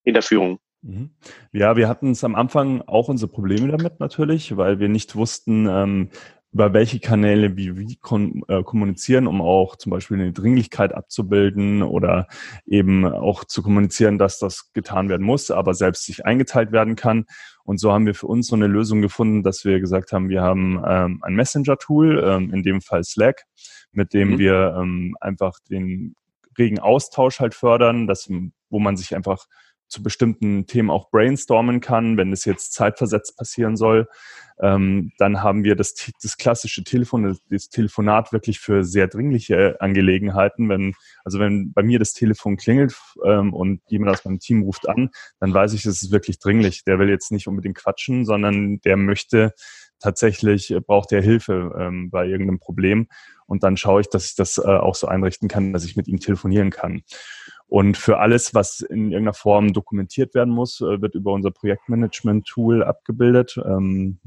in 0.04 0.14
der 0.14 0.22
Führung? 0.22 0.58
Mhm. 0.82 1.10
Ja, 1.52 1.76
wir 1.76 1.88
hatten 1.88 2.12
es 2.12 2.22
am 2.22 2.34
Anfang 2.34 2.82
auch 2.82 3.08
unsere 3.08 3.30
Probleme 3.30 3.68
damit 3.68 3.98
natürlich, 3.98 4.56
weil 4.56 4.78
wir 4.78 4.88
nicht 4.88 5.16
wussten, 5.16 5.66
ähm, 5.66 6.10
über 6.52 6.72
welche 6.72 6.98
Kanäle 6.98 7.56
wie 7.56 7.76
wie 7.76 7.96
kon, 7.96 8.42
äh, 8.48 8.62
kommunizieren, 8.62 9.26
um 9.26 9.42
auch 9.42 9.76
zum 9.76 9.90
Beispiel 9.90 10.18
eine 10.18 10.32
Dringlichkeit 10.32 10.94
abzubilden 10.94 11.82
oder 11.82 12.26
eben 12.66 13.04
auch 13.04 13.44
zu 13.44 13.62
kommunizieren, 13.62 14.18
dass 14.18 14.38
das 14.38 14.72
getan 14.72 15.08
werden 15.08 15.26
muss, 15.26 15.50
aber 15.50 15.74
selbst 15.74 16.04
sich 16.04 16.24
eingeteilt 16.24 16.72
werden 16.72 16.96
kann. 16.96 17.26
Und 17.64 17.78
so 17.78 17.92
haben 17.92 18.06
wir 18.06 18.14
für 18.14 18.26
uns 18.26 18.46
so 18.46 18.56
eine 18.56 18.66
Lösung 18.66 19.02
gefunden, 19.02 19.42
dass 19.42 19.64
wir 19.64 19.78
gesagt 19.78 20.12
haben, 20.12 20.30
wir 20.30 20.42
haben 20.42 20.82
ähm, 20.86 21.20
ein 21.22 21.34
Messenger-Tool, 21.34 22.24
ähm, 22.24 22.54
in 22.54 22.62
dem 22.62 22.80
Fall 22.80 23.04
Slack, 23.04 23.44
mit 23.92 24.14
dem 24.14 24.32
mhm. 24.32 24.38
wir 24.38 24.76
ähm, 24.80 25.16
einfach 25.20 25.58
den 25.68 26.14
regen 26.58 26.78
Austausch 26.78 27.40
halt 27.40 27.54
fördern, 27.54 28.06
dass, 28.06 28.28
wo 28.70 28.78
man 28.78 28.96
sich 28.96 29.14
einfach 29.14 29.46
zu 29.88 30.02
bestimmten 30.02 30.66
Themen 30.66 30.90
auch 30.90 31.10
brainstormen 31.10 31.80
kann, 31.80 32.16
wenn 32.16 32.32
es 32.32 32.44
jetzt 32.44 32.72
zeitversetzt 32.72 33.36
passieren 33.36 33.76
soll. 33.76 34.06
Ähm, 34.60 35.12
dann 35.18 35.42
haben 35.42 35.62
wir 35.62 35.76
das, 35.76 35.94
das 36.20 36.36
klassische 36.36 36.82
Telefon, 36.82 37.38
das, 37.48 37.68
Telefonat 37.68 38.32
wirklich 38.32 38.58
für 38.58 38.82
sehr 38.82 39.06
dringliche 39.06 39.80
Angelegenheiten. 39.80 40.68
Wenn, 40.68 40.94
also 41.24 41.38
wenn 41.38 41.72
bei 41.72 41.82
mir 41.82 41.98
das 41.98 42.12
Telefon 42.12 42.56
klingelt 42.56 42.96
ähm, 43.24 43.54
und 43.54 43.80
jemand 43.88 44.12
aus 44.12 44.24
meinem 44.24 44.40
Team 44.40 44.62
ruft 44.62 44.88
an, 44.88 45.10
dann 45.38 45.54
weiß 45.54 45.74
ich, 45.74 45.86
es 45.86 46.02
ist 46.02 46.10
wirklich 46.10 46.38
dringlich. 46.40 46.84
Der 46.84 46.98
will 46.98 47.08
jetzt 47.08 47.30
nicht 47.30 47.46
unbedingt 47.46 47.76
quatschen, 47.76 48.24
sondern 48.24 48.80
der 48.80 48.96
möchte 48.96 49.54
tatsächlich, 50.00 50.70
äh, 50.70 50.80
braucht 50.80 51.12
er 51.12 51.22
Hilfe 51.22 51.74
ähm, 51.78 52.10
bei 52.10 52.26
irgendeinem 52.26 52.58
Problem. 52.58 53.08
Und 53.46 53.62
dann 53.62 53.76
schaue 53.76 54.00
ich, 54.00 54.08
dass 54.08 54.26
ich 54.26 54.34
das 54.34 54.58
äh, 54.58 54.62
auch 54.62 54.94
so 54.94 55.06
einrichten 55.06 55.48
kann, 55.48 55.72
dass 55.72 55.84
ich 55.84 55.96
mit 55.96 56.08
ihm 56.08 56.18
telefonieren 56.18 56.70
kann. 56.70 57.02
Und 57.68 57.98
für 57.98 58.18
alles, 58.18 58.54
was 58.54 58.80
in 58.80 59.12
irgendeiner 59.12 59.34
Form 59.34 59.74
dokumentiert 59.74 60.34
werden 60.34 60.52
muss, 60.52 60.80
äh, 60.80 61.02
wird 61.02 61.14
über 61.14 61.32
unser 61.32 61.50
Projektmanagement-Tool 61.50 62.82
abgebildet. 62.82 63.60
Ähm, 63.64 64.20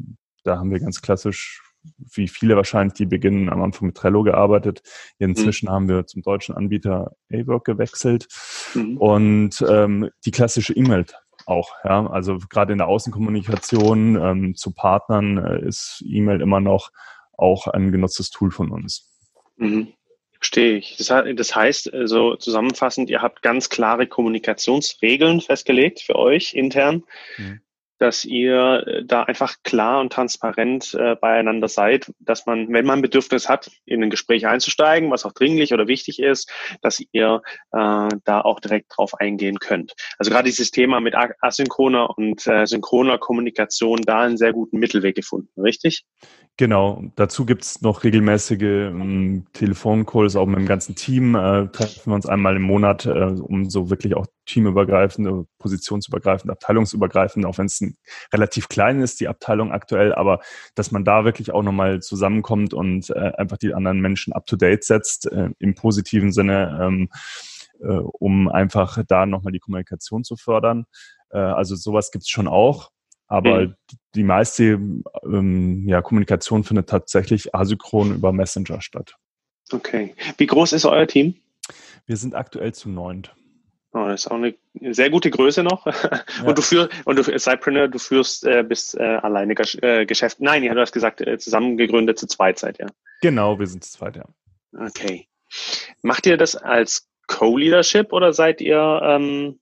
da 0.44 0.58
haben 0.58 0.72
wir 0.72 0.80
ganz 0.80 1.02
klassisch, 1.02 1.64
wie 1.98 2.28
viele 2.28 2.56
wahrscheinlich, 2.56 2.94
die 2.94 3.08
beginnen 3.08 3.50
am 3.50 3.64
Anfang 3.64 3.88
mit 3.88 3.98
Trello 3.98 4.22
gearbeitet. 4.22 4.84
Inzwischen 5.18 5.68
mhm. 5.68 5.72
haben 5.72 5.90
wir 5.90 6.06
zum 6.06 6.22
deutschen 6.22 6.56
Anbieter 6.56 7.16
A-Work 7.34 7.66
gewechselt. 7.66 8.28
Mhm. 8.76 8.98
Und 8.98 9.66
ähm, 9.68 10.10
die 10.24 10.32
klassische 10.32 10.74
E-Mail 10.74 11.06
auch. 11.48 11.72
Ja, 11.84 12.06
also 12.08 12.38
gerade 12.50 12.72
in 12.74 12.78
der 12.78 12.88
Außenkommunikation 12.88 14.16
ähm, 14.22 14.56
zu 14.56 14.72
Partnern 14.72 15.38
äh, 15.38 15.68
ist 15.68 16.04
E-Mail 16.06 16.42
immer 16.42 16.60
noch 16.60 16.92
auch 17.36 17.66
ein 17.68 17.92
genutztes 17.92 18.30
Tool 18.30 18.52
von 18.52 18.70
uns. 18.70 19.10
Mhm. 19.58 19.94
Verstehe 20.42 20.78
ich. 20.78 20.98
Das, 20.98 21.56
heißt, 21.56 21.94
also 21.94 22.36
zusammenfassend, 22.36 23.12
ihr 23.12 23.22
habt 23.22 23.44
ganz 23.44 23.70
klare 23.70 24.08
Kommunikationsregeln 24.08 25.40
festgelegt 25.40 26.02
für 26.02 26.16
euch 26.16 26.56
intern, 26.56 27.04
mhm. 27.38 27.62
dass 28.00 28.26
ihr 28.26 28.84
äh, 28.88 29.06
da 29.06 29.22
einfach 29.22 29.58
klar 29.64 30.02
und 30.02 30.12
transparent 30.12 30.96
äh, 30.96 31.16
beieinander 31.16 31.68
seid, 31.68 32.12
dass 32.18 32.48
man, 32.48 32.74
wenn 32.74 32.88
man 32.88 33.04
Bedürfnis 33.04 33.50
hat, 33.50 33.70
in 33.86 34.02
ein 34.02 34.10
Gespräch 34.10 34.48
einzusteigen, 34.48 35.12
was 35.12 35.26
auch 35.26 35.34
dringlich 35.34 35.76
oder 35.76 35.88
wichtig 35.88 36.18
ist, 36.18 36.52
dass 36.82 37.04
ihr 37.12 37.44
äh, 37.72 38.08
da 38.26 38.42
auch 38.42 38.60
direkt 38.60 38.94
drauf 38.98 39.14
eingehen 39.20 39.60
könnt. 39.60 39.94
Also 40.18 40.32
gerade 40.32 40.50
dieses 40.50 40.72
Thema 40.72 41.02
mit 41.02 41.14
asynchroner 41.40 42.18
und 42.18 42.48
äh, 42.48 42.66
synchroner 42.66 43.20
Kommunikation 43.20 44.02
da 44.02 44.22
einen 44.22 44.38
sehr 44.38 44.54
guten 44.54 44.80
Mittelweg 44.80 45.16
gefunden, 45.16 45.62
richtig? 45.62 46.04
Genau, 46.62 47.04
dazu 47.16 47.48
gibt's 47.48 47.82
noch 47.82 48.04
regelmäßige 48.04 48.62
ähm, 48.62 49.48
Telefoncalls, 49.52 50.36
auch 50.36 50.46
mit 50.46 50.60
dem 50.60 50.68
ganzen 50.68 50.94
Team. 50.94 51.34
Äh, 51.34 51.70
treffen 51.70 52.12
wir 52.12 52.14
uns 52.14 52.28
einmal 52.28 52.56
im 52.56 52.62
Monat, 52.62 53.08
äh, 53.08 53.10
um 53.10 53.68
so 53.68 53.90
wirklich 53.90 54.16
auch 54.16 54.28
teamübergreifende, 54.46 55.48
positionsübergreifende, 55.58 56.54
abteilungsübergreifende, 56.54 57.48
auch 57.48 57.58
wenn 57.58 57.66
es 57.66 57.84
relativ 58.32 58.70
klein 58.70 59.02
ist, 59.02 59.22
die 59.22 59.28
Abteilung 59.28 59.72
aktuell, 59.72 60.14
aber 60.14 60.40
dass 60.76 60.92
man 60.92 61.04
da 61.04 61.26
wirklich 61.26 61.52
auch 61.52 61.64
nochmal 61.64 62.00
zusammenkommt 62.00 62.76
und 62.76 63.10
äh, 63.10 63.32
einfach 63.40 63.58
die 63.58 63.74
anderen 63.74 64.00
Menschen 64.00 64.32
up-to-date 64.32 64.84
setzt, 64.84 65.32
äh, 65.32 65.50
im 65.58 65.74
positiven 65.74 66.32
Sinne, 66.32 66.80
ähm, 66.80 67.10
äh, 67.80 67.88
um 67.88 68.50
einfach 68.50 69.00
da 69.08 69.26
nochmal 69.26 69.52
die 69.52 69.60
Kommunikation 69.60 70.24
zu 70.24 70.36
fördern. 70.36 70.86
Äh, 71.32 71.40
also 71.40 71.76
sowas 71.76 72.12
gibt's 72.12 72.30
schon 72.30 72.48
auch. 72.48 72.92
Aber 73.32 73.62
mhm. 73.62 73.76
die 74.14 74.24
meiste 74.24 74.78
ähm, 75.24 75.88
ja, 75.88 76.02
Kommunikation 76.02 76.66
findet 76.66 76.90
tatsächlich 76.90 77.56
asynchron 77.56 78.16
über 78.16 78.34
Messenger 78.34 78.82
statt. 78.82 79.16
Okay. 79.72 80.14
Wie 80.38 80.48
groß 80.48 80.74
ist 80.74 80.84
euer 80.84 81.08
Team? 81.08 81.36
Wir 82.06 82.18
sind 82.18 82.36
aktuell 82.36 82.74
zu 82.74 82.90
neunt. 82.90 83.34
Oh, 83.94 84.06
das 84.06 84.26
ist 84.26 84.28
auch 84.28 84.36
eine 84.36 84.54
sehr 84.92 85.10
gute 85.10 85.32
Größe 85.32 85.64
noch. 85.64 85.86
Ja. 86.42 86.48
Und 86.48 86.58
du 86.58 86.62
führst, 86.62 86.90
und 87.06 87.18
du 87.18 87.40
Cypreneur, 87.40 87.88
du 87.88 88.00
führst 88.00 88.46
äh, 88.46 88.64
bis 88.68 88.96
äh, 88.96 89.02
alleine 89.02 89.54
äh, 89.54 90.06
Geschäft. 90.06 90.42
Nein, 90.42 90.64
du 90.64 90.82
hast 90.82 90.92
gesagt, 90.92 91.22
äh, 91.22 91.38
zusammengegründet 91.38 92.20
zu 92.20 92.28
zweit 92.28 92.60
seid, 92.60 92.80
ja. 92.80 92.88
Genau, 93.22 93.60
wir 93.60 93.68
sind 93.68 93.84
zu 93.84 93.92
zweit, 93.92 94.18
ja. 94.18 94.26
Okay. 94.78 95.28
Macht 96.02 96.26
ihr 96.26 96.36
das 96.36 96.56
als 96.56 97.08
Co-Leadership 97.28 98.12
oder 98.12 98.34
seid 98.34 98.60
ihr 98.60 99.02
ähm, 99.04 99.60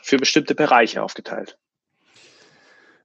für 0.00 0.16
bestimmte 0.16 0.54
Bereiche 0.54 1.02
aufgeteilt? 1.02 1.58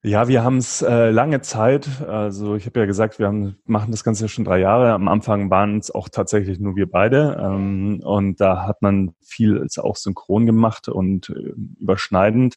Ja, 0.04 0.28
wir 0.28 0.44
haben 0.44 0.58
es 0.58 0.82
äh, 0.84 1.10
lange 1.10 1.42
Zeit, 1.42 1.90
also 2.08 2.56
ich 2.56 2.66
habe 2.68 2.80
ja 2.80 2.86
gesagt, 2.86 3.18
wir 3.18 3.28
haben, 3.28 3.58
machen 3.66 3.92
das 3.92 4.04
Ganze 4.04 4.30
schon 4.30 4.46
drei 4.46 4.60
Jahre. 4.60 4.94
Am 4.94 5.08
Anfang 5.08 5.50
waren 5.50 5.80
es 5.80 5.90
auch 5.90 6.08
tatsächlich 6.08 6.60
nur 6.60 6.76
wir 6.76 6.90
beide 6.90 7.38
ähm, 7.42 8.02
und 8.04 8.40
da 8.40 8.68
hat 8.68 8.82
man 8.82 9.16
viel 9.26 9.66
auch 9.78 9.96
synchron 9.96 10.46
gemacht 10.46 10.88
und 10.88 11.30
äh, 11.30 11.54
überschneidend. 11.80 12.56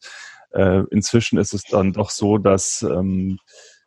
Äh, 0.51 0.83
inzwischen 0.91 1.39
ist 1.39 1.53
es 1.53 1.63
dann 1.63 1.93
doch 1.93 2.11
so, 2.11 2.37
dass 2.37 2.83
ähm, 2.83 3.39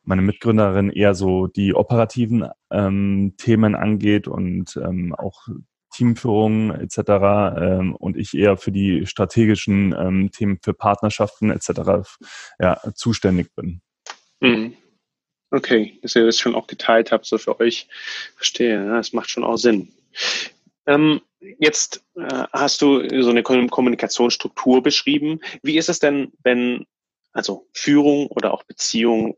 meine 0.02 0.22
Mitgründerin 0.22 0.90
eher 0.90 1.14
so 1.14 1.46
die 1.46 1.74
operativen 1.74 2.48
ähm, 2.70 3.34
Themen 3.38 3.76
angeht 3.76 4.26
und 4.26 4.76
ähm, 4.76 5.14
auch 5.14 5.48
Teamführung 5.94 6.72
etc. 6.72 6.98
Ähm, 6.98 7.96
und 7.96 8.16
ich 8.16 8.34
eher 8.34 8.56
für 8.56 8.72
die 8.72 9.06
strategischen 9.06 9.94
ähm, 9.98 10.30
Themen 10.30 10.58
für 10.62 10.74
Partnerschaften 10.74 11.50
etc. 11.50 12.08
Ja, 12.58 12.80
zuständig 12.94 13.54
bin. 13.54 13.80
Mhm. 14.40 14.74
Okay, 15.50 15.98
dass 16.02 16.16
ihr 16.16 16.26
das 16.26 16.38
schon 16.38 16.54
auch 16.54 16.66
geteilt 16.66 17.12
habt, 17.12 17.26
so 17.26 17.38
für 17.38 17.60
euch. 17.60 17.88
Verstehe, 18.36 18.88
das 18.88 19.12
macht 19.12 19.30
schon 19.30 19.44
auch 19.44 19.56
Sinn. 19.56 19.92
Ähm, 20.86 21.20
jetzt 21.58 22.04
äh, 22.16 22.44
hast 22.52 22.82
du 22.82 23.22
so 23.22 23.30
eine 23.30 23.42
Kommunikationsstruktur 23.42 24.82
beschrieben. 24.82 25.40
Wie 25.62 25.78
ist 25.78 25.88
es 25.88 26.00
denn, 26.00 26.32
wenn 26.42 26.86
also 27.32 27.68
Führung 27.72 28.28
oder 28.28 28.54
auch 28.54 28.62
Beziehung 28.64 29.36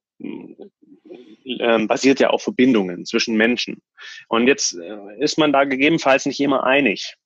ähm, 1.44 1.88
basiert 1.88 2.20
ja 2.20 2.30
auf 2.30 2.42
Verbindungen 2.42 3.04
zwischen 3.04 3.36
Menschen. 3.36 3.82
Und 4.28 4.46
jetzt 4.46 4.74
äh, 4.78 4.98
ist 5.18 5.38
man 5.38 5.52
da 5.52 5.64
gegebenenfalls 5.64 6.26
nicht 6.26 6.40
immer 6.40 6.64
einig. 6.64 7.16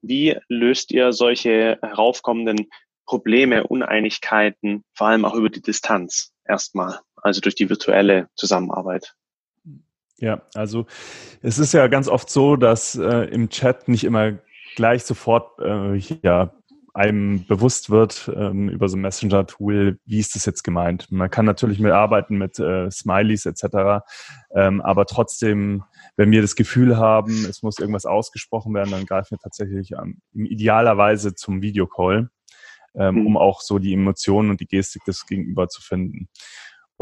Wie 0.00 0.36
löst 0.48 0.92
ihr 0.92 1.12
solche 1.12 1.78
heraufkommenden 1.80 2.68
Probleme, 3.06 3.66
Uneinigkeiten, 3.66 4.84
vor 4.94 5.08
allem 5.08 5.24
auch 5.24 5.34
über 5.34 5.50
die 5.50 5.62
Distanz 5.62 6.32
erstmal, 6.46 7.00
also 7.16 7.40
durch 7.40 7.54
die 7.54 7.68
virtuelle 7.68 8.28
Zusammenarbeit? 8.36 9.14
Ja, 10.18 10.42
also 10.54 10.86
es 11.40 11.58
ist 11.58 11.72
ja 11.72 11.88
ganz 11.88 12.08
oft 12.08 12.30
so, 12.30 12.56
dass 12.56 12.94
äh, 12.94 13.24
im 13.24 13.48
Chat 13.48 13.88
nicht 13.88 14.04
immer 14.04 14.38
gleich 14.76 15.04
sofort 15.04 15.58
äh, 15.60 15.96
ja, 16.22 16.54
einem 16.94 17.46
bewusst 17.46 17.90
wird 17.90 18.30
ähm, 18.34 18.68
über 18.68 18.88
so 18.88 18.96
ein 18.96 19.00
Messenger-Tool, 19.00 19.98
wie 20.04 20.18
ist 20.18 20.34
das 20.34 20.44
jetzt 20.44 20.62
gemeint. 20.62 21.10
Man 21.10 21.30
kann 21.30 21.46
natürlich 21.46 21.78
mit 21.78 21.92
arbeiten 21.92 22.36
mit 22.36 22.58
äh, 22.58 22.90
Smileys 22.90 23.46
etc., 23.46 24.04
ähm, 24.54 24.80
aber 24.82 25.06
trotzdem, 25.06 25.84
wenn 26.16 26.30
wir 26.30 26.42
das 26.42 26.54
Gefühl 26.54 26.98
haben, 26.98 27.46
es 27.48 27.62
muss 27.62 27.78
irgendwas 27.78 28.04
ausgesprochen 28.04 28.74
werden, 28.74 28.90
dann 28.90 29.06
greifen 29.06 29.32
wir 29.32 29.38
tatsächlich 29.38 29.96
an, 29.96 30.18
idealerweise 30.34 31.34
zum 31.34 31.62
Videocall, 31.62 32.28
ähm, 32.94 33.14
mhm. 33.14 33.26
um 33.26 33.36
auch 33.38 33.62
so 33.62 33.78
die 33.78 33.94
Emotionen 33.94 34.50
und 34.50 34.60
die 34.60 34.66
Gestik 34.66 35.04
des 35.04 35.24
Gegenüber 35.26 35.68
zu 35.68 35.80
finden. 35.80 36.28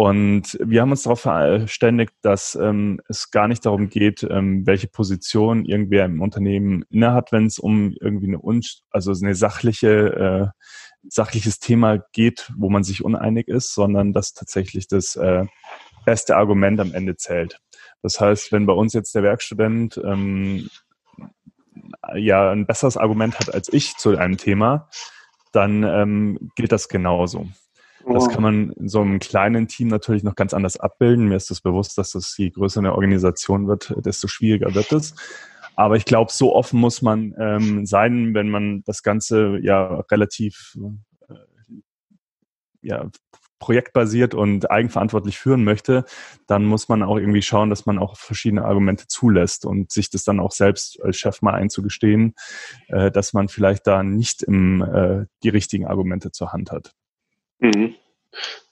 Und 0.00 0.56
wir 0.64 0.80
haben 0.80 0.92
uns 0.92 1.02
darauf 1.02 1.20
verständigt, 1.20 2.14
dass 2.22 2.54
ähm, 2.54 3.02
es 3.10 3.30
gar 3.30 3.48
nicht 3.48 3.66
darum 3.66 3.90
geht, 3.90 4.22
ähm, 4.22 4.66
welche 4.66 4.88
Position 4.88 5.66
irgendwer 5.66 6.06
im 6.06 6.22
Unternehmen 6.22 6.86
innehat, 6.88 7.32
wenn 7.32 7.44
es 7.44 7.58
um 7.58 7.94
irgendwie 8.00 8.28
eine 8.28 8.42
un 8.42 8.62
also 8.90 9.12
eine 9.12 9.34
sachliche 9.34 10.52
äh, 10.54 11.06
sachliches 11.06 11.58
Thema 11.58 11.98
geht, 12.14 12.50
wo 12.56 12.70
man 12.70 12.82
sich 12.82 13.04
uneinig 13.04 13.48
ist, 13.48 13.74
sondern 13.74 14.14
dass 14.14 14.32
tatsächlich 14.32 14.88
das 14.88 15.16
äh, 15.16 15.44
beste 16.06 16.34
Argument 16.34 16.80
am 16.80 16.94
Ende 16.94 17.16
zählt. 17.16 17.60
Das 18.00 18.18
heißt, 18.22 18.52
wenn 18.52 18.64
bei 18.64 18.72
uns 18.72 18.94
jetzt 18.94 19.14
der 19.14 19.22
Werkstudent 19.22 20.00
ähm, 20.02 20.70
ja 22.14 22.50
ein 22.50 22.64
besseres 22.64 22.96
Argument 22.96 23.38
hat 23.38 23.52
als 23.52 23.70
ich 23.70 23.98
zu 23.98 24.16
einem 24.16 24.38
Thema, 24.38 24.88
dann 25.52 25.82
ähm, 25.82 26.50
gilt 26.56 26.72
das 26.72 26.88
genauso. 26.88 27.48
Das 28.12 28.28
kann 28.28 28.42
man 28.42 28.70
in 28.72 28.88
so 28.88 29.00
einem 29.00 29.18
kleinen 29.18 29.68
Team 29.68 29.88
natürlich 29.88 30.22
noch 30.22 30.34
ganz 30.34 30.54
anders 30.54 30.78
abbilden. 30.78 31.28
Mir 31.28 31.36
ist 31.36 31.50
das 31.50 31.60
bewusst, 31.60 31.96
dass 31.98 32.12
das 32.12 32.36
je 32.36 32.50
größer 32.50 32.80
eine 32.80 32.94
Organisation 32.94 33.68
wird, 33.68 33.94
desto 33.98 34.28
schwieriger 34.28 34.74
wird 34.74 34.92
es. 34.92 35.14
Aber 35.76 35.96
ich 35.96 36.04
glaube, 36.04 36.32
so 36.32 36.54
offen 36.54 36.80
muss 36.80 37.02
man 37.02 37.34
ähm, 37.38 37.86
sein, 37.86 38.34
wenn 38.34 38.50
man 38.50 38.82
das 38.84 39.02
Ganze 39.02 39.58
ja 39.62 40.00
relativ 40.10 40.76
äh, 41.28 41.34
ja, 42.82 43.08
projektbasiert 43.60 44.34
und 44.34 44.70
eigenverantwortlich 44.70 45.38
führen 45.38 45.62
möchte, 45.64 46.04
dann 46.46 46.64
muss 46.64 46.88
man 46.88 47.02
auch 47.02 47.16
irgendwie 47.16 47.42
schauen, 47.42 47.70
dass 47.70 47.86
man 47.86 47.98
auch 47.98 48.16
verschiedene 48.16 48.64
Argumente 48.64 49.06
zulässt 49.06 49.64
und 49.64 49.92
sich 49.92 50.10
das 50.10 50.24
dann 50.24 50.40
auch 50.40 50.52
selbst 50.52 51.00
als 51.02 51.18
Chef 51.18 51.42
mal 51.42 51.54
einzugestehen, 51.54 52.34
äh, 52.88 53.10
dass 53.10 53.32
man 53.32 53.48
vielleicht 53.48 53.86
da 53.86 54.02
nicht 54.02 54.42
im, 54.42 54.82
äh, 54.82 55.26
die 55.44 55.50
richtigen 55.50 55.86
Argumente 55.86 56.32
zur 56.32 56.52
Hand 56.52 56.72
hat. 56.72 56.94
Mhm. 57.60 57.94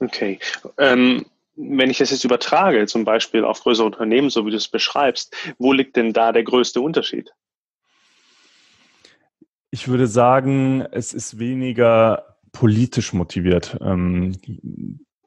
Okay. 0.01 0.39
Ähm, 0.79 1.27
wenn 1.57 1.91
ich 1.91 1.99
das 1.99 2.11
jetzt 2.11 2.25
übertrage, 2.25 2.87
zum 2.87 3.05
Beispiel 3.05 3.45
auf 3.45 3.61
größere 3.61 3.87
Unternehmen, 3.87 4.31
so 4.31 4.47
wie 4.47 4.51
du 4.51 4.57
es 4.57 4.69
beschreibst, 4.69 5.35
wo 5.59 5.73
liegt 5.73 5.97
denn 5.97 6.13
da 6.13 6.33
der 6.33 6.45
größte 6.45 6.81
Unterschied? 6.81 7.33
Ich 9.71 9.89
würde 9.89 10.07
sagen, 10.07 10.87
es 10.93 11.13
ist 11.13 11.39
weniger 11.39 12.39
politisch 12.53 13.13
motiviert. 13.13 13.77
Ähm, 13.81 14.37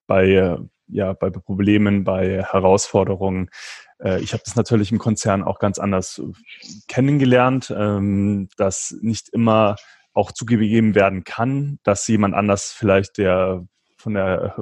bei, 0.08 0.58
ja, 0.88 1.13
bei 1.13 1.30
Problemen, 1.30 2.03
bei 2.03 2.44
Herausforderungen. 2.44 3.50
Äh, 4.00 4.22
ich 4.22 4.34
habe 4.34 4.44
das 4.46 4.56
natürlich 4.56 4.91
im 4.91 4.98
Konzern 4.98 5.44
auch 5.44 5.60
ganz 5.60 5.80
anders 5.80 6.22
kennengelernt, 6.88 7.74
ähm, 7.75 8.50
dass 8.58 8.98
nicht 9.01 9.30
immer 9.30 9.75
auch 10.13 10.32
zugegeben 10.32 10.96
werden 10.96 11.24
kann, 11.24 11.80
dass 11.84 12.08
jemand 12.08 12.36
anders 12.36 12.72
vielleicht 12.72 13.18
der 13.18 13.65
von 13.98 14.15
der 14.15 14.56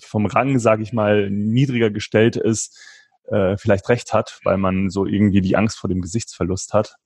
vom 0.00 0.26
Rang, 0.26 0.58
sage 0.58 0.82
ich 0.82 0.92
mal, 0.92 1.30
niedriger 1.30 1.90
gestellt 1.90 2.36
ist, 2.36 2.78
äh, 3.24 3.56
vielleicht 3.56 3.88
recht 3.88 4.12
hat, 4.12 4.38
weil 4.44 4.58
man 4.58 4.90
so 4.90 5.06
irgendwie 5.06 5.40
die 5.40 5.56
Angst 5.56 5.78
vor 5.78 5.88
dem 5.88 6.02
Gesichtsverlust 6.02 6.74
hat. 6.74 6.96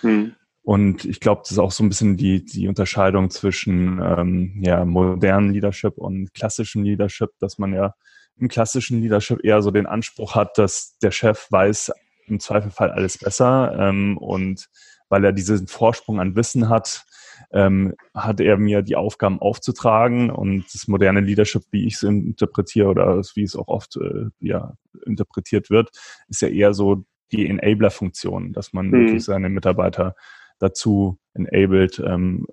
Hm. 0.00 0.36
Und 0.62 1.04
ich 1.04 1.18
glaube, 1.18 1.40
das 1.42 1.50
ist 1.50 1.58
auch 1.58 1.72
so 1.72 1.82
ein 1.82 1.88
bisschen 1.88 2.16
die, 2.16 2.44
die 2.44 2.68
Unterscheidung 2.68 3.30
zwischen 3.30 4.00
ähm, 4.00 4.62
ja, 4.64 4.84
modernen 4.84 5.52
Leadership 5.52 5.98
und 5.98 6.32
klassischem 6.34 6.84
Leadership, 6.84 7.30
dass 7.40 7.58
man 7.58 7.74
ja 7.74 7.94
im 8.36 8.48
klassischen 8.48 9.02
Leadership 9.02 9.44
eher 9.44 9.60
so 9.60 9.72
den 9.72 9.86
Anspruch 9.86 10.36
hat, 10.36 10.58
dass 10.58 10.98
der 11.02 11.10
Chef 11.10 11.48
weiß 11.50 11.92
im 12.26 12.38
Zweifelfall 12.38 12.92
alles 12.92 13.18
besser 13.18 13.76
ähm, 13.76 14.16
und 14.18 14.68
weil 15.08 15.24
er 15.24 15.32
diesen 15.32 15.66
Vorsprung 15.66 16.20
an 16.20 16.36
Wissen 16.36 16.68
hat, 16.68 17.04
ähm, 17.52 17.94
hat 18.14 18.40
er 18.40 18.56
mir 18.56 18.82
die 18.82 18.96
Aufgaben 18.96 19.40
aufzutragen 19.40 20.30
und 20.30 20.64
das 20.72 20.88
moderne 20.88 21.20
Leadership, 21.20 21.62
wie 21.70 21.86
ich 21.86 21.94
es 21.94 22.02
interpretiere 22.02 22.88
oder 22.88 23.22
wie 23.34 23.42
es 23.42 23.56
auch 23.56 23.68
oft 23.68 23.96
äh, 23.96 24.26
ja, 24.40 24.74
interpretiert 25.06 25.70
wird, 25.70 25.90
ist 26.28 26.42
ja 26.42 26.48
eher 26.48 26.74
so 26.74 27.04
die 27.32 27.46
Enabler-Funktion, 27.48 28.52
dass 28.52 28.72
man 28.72 28.88
mhm. 28.88 28.92
wirklich 28.92 29.24
seine 29.24 29.48
Mitarbeiter 29.48 30.14
dazu 30.58 31.18
enabled, 31.34 32.00
ähm, 32.04 32.46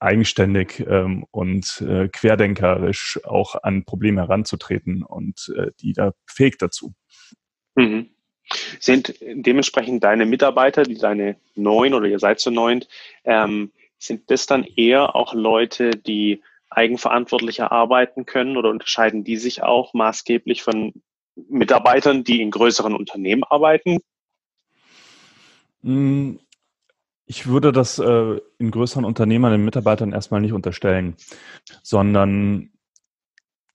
eigenständig 0.00 0.84
ähm, 0.86 1.24
und 1.30 1.80
äh, 1.80 2.08
querdenkerisch 2.08 3.20
auch 3.24 3.54
an 3.62 3.84
Probleme 3.84 4.20
heranzutreten 4.20 5.02
und 5.02 5.52
äh, 5.56 5.70
die 5.80 5.94
da 5.94 6.12
fähig 6.26 6.58
dazu. 6.58 6.94
Mhm. 7.74 8.10
Sind 8.78 9.14
dementsprechend 9.22 10.04
deine 10.04 10.26
Mitarbeiter, 10.26 10.82
die 10.82 10.98
deine 10.98 11.36
neun 11.54 11.94
oder 11.94 12.06
ihr 12.06 12.18
seid 12.18 12.40
zu 12.40 12.50
neun, 12.50 12.84
ähm, 13.24 13.72
sind 14.06 14.30
das 14.30 14.46
dann 14.46 14.64
eher 14.64 15.14
auch 15.14 15.34
Leute, 15.34 15.90
die 15.90 16.42
eigenverantwortlicher 16.70 17.72
arbeiten 17.72 18.26
können 18.26 18.56
oder 18.56 18.70
unterscheiden 18.70 19.24
die 19.24 19.36
sich 19.36 19.62
auch 19.62 19.94
maßgeblich 19.94 20.62
von 20.62 20.92
Mitarbeitern, 21.36 22.24
die 22.24 22.40
in 22.40 22.50
größeren 22.50 22.94
Unternehmen 22.94 23.44
arbeiten? 23.44 23.98
Hm, 25.82 26.40
ich 27.26 27.46
würde 27.46 27.72
das 27.72 27.98
äh, 27.98 28.40
in 28.58 28.70
größeren 28.70 29.04
Unternehmen 29.04 29.50
den 29.50 29.64
Mitarbeitern 29.64 30.12
erstmal 30.12 30.40
nicht 30.40 30.52
unterstellen, 30.52 31.16
sondern 31.82 32.70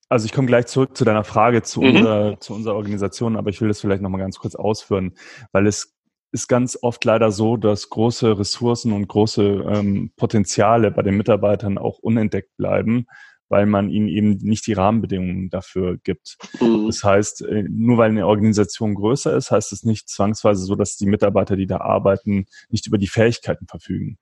also 0.10 0.26
ich 0.26 0.34
komme 0.34 0.48
gleich 0.48 0.66
zurück 0.66 0.98
zu 0.98 1.06
deiner 1.06 1.24
Frage 1.24 1.62
zu, 1.62 1.82
mhm. 1.82 1.98
unserer, 1.98 2.40
zu 2.40 2.54
unserer 2.56 2.76
Organisation, 2.76 3.38
aber 3.38 3.52
ich 3.52 3.62
will 3.62 3.68
das 3.68 3.80
vielleicht 3.80 4.02
nochmal 4.02 4.22
ganz 4.22 4.40
kurz 4.40 4.56
ausführen, 4.56 5.14
weil 5.52 5.68
es 5.68 5.99
ist 6.32 6.48
ganz 6.48 6.78
oft 6.82 7.04
leider 7.06 7.32
so, 7.32 7.58
dass 7.58 7.90
große 7.90 8.38
Ressourcen 8.38 8.94
und 8.94 9.08
große 9.08 9.44
ähm, 9.44 10.12
Potenziale 10.16 10.92
bei 10.92 11.02
den 11.02 11.18
Mitarbeitern 11.18 11.78
auch 11.78 12.00
unentdeckt 12.00 12.56
bleiben, 12.58 13.08
weil 13.50 13.66
man 13.66 13.90
ihnen 13.90 14.08
eben 14.08 14.38
nicht 14.38 14.68
die 14.68 14.74
Rahmenbedingungen 14.74 15.50
dafür 15.50 15.98
gibt. 15.98 16.38
Mhm. 16.62 16.86
Das 16.86 17.04
heißt, 17.04 17.42
äh, 17.42 17.64
nur 17.68 17.98
weil 17.98 18.12
eine 18.12 18.28
Organisation 18.28 18.94
größer 18.94 19.36
ist, 19.36 19.52
heißt 19.52 19.74
es 19.74 19.84
nicht 19.84 20.08
zwangsweise 20.08 20.64
so, 20.64 20.76
dass 20.76 20.98
die 20.98 21.08
Mitarbeiter, 21.08 21.56
die 21.56 21.68
da 21.68 21.78
arbeiten, 21.78 22.46
nicht 22.70 22.86
über 22.86 23.00
die 23.00 23.08
Fähigkeiten 23.08 23.68
verfügen. 23.68 24.18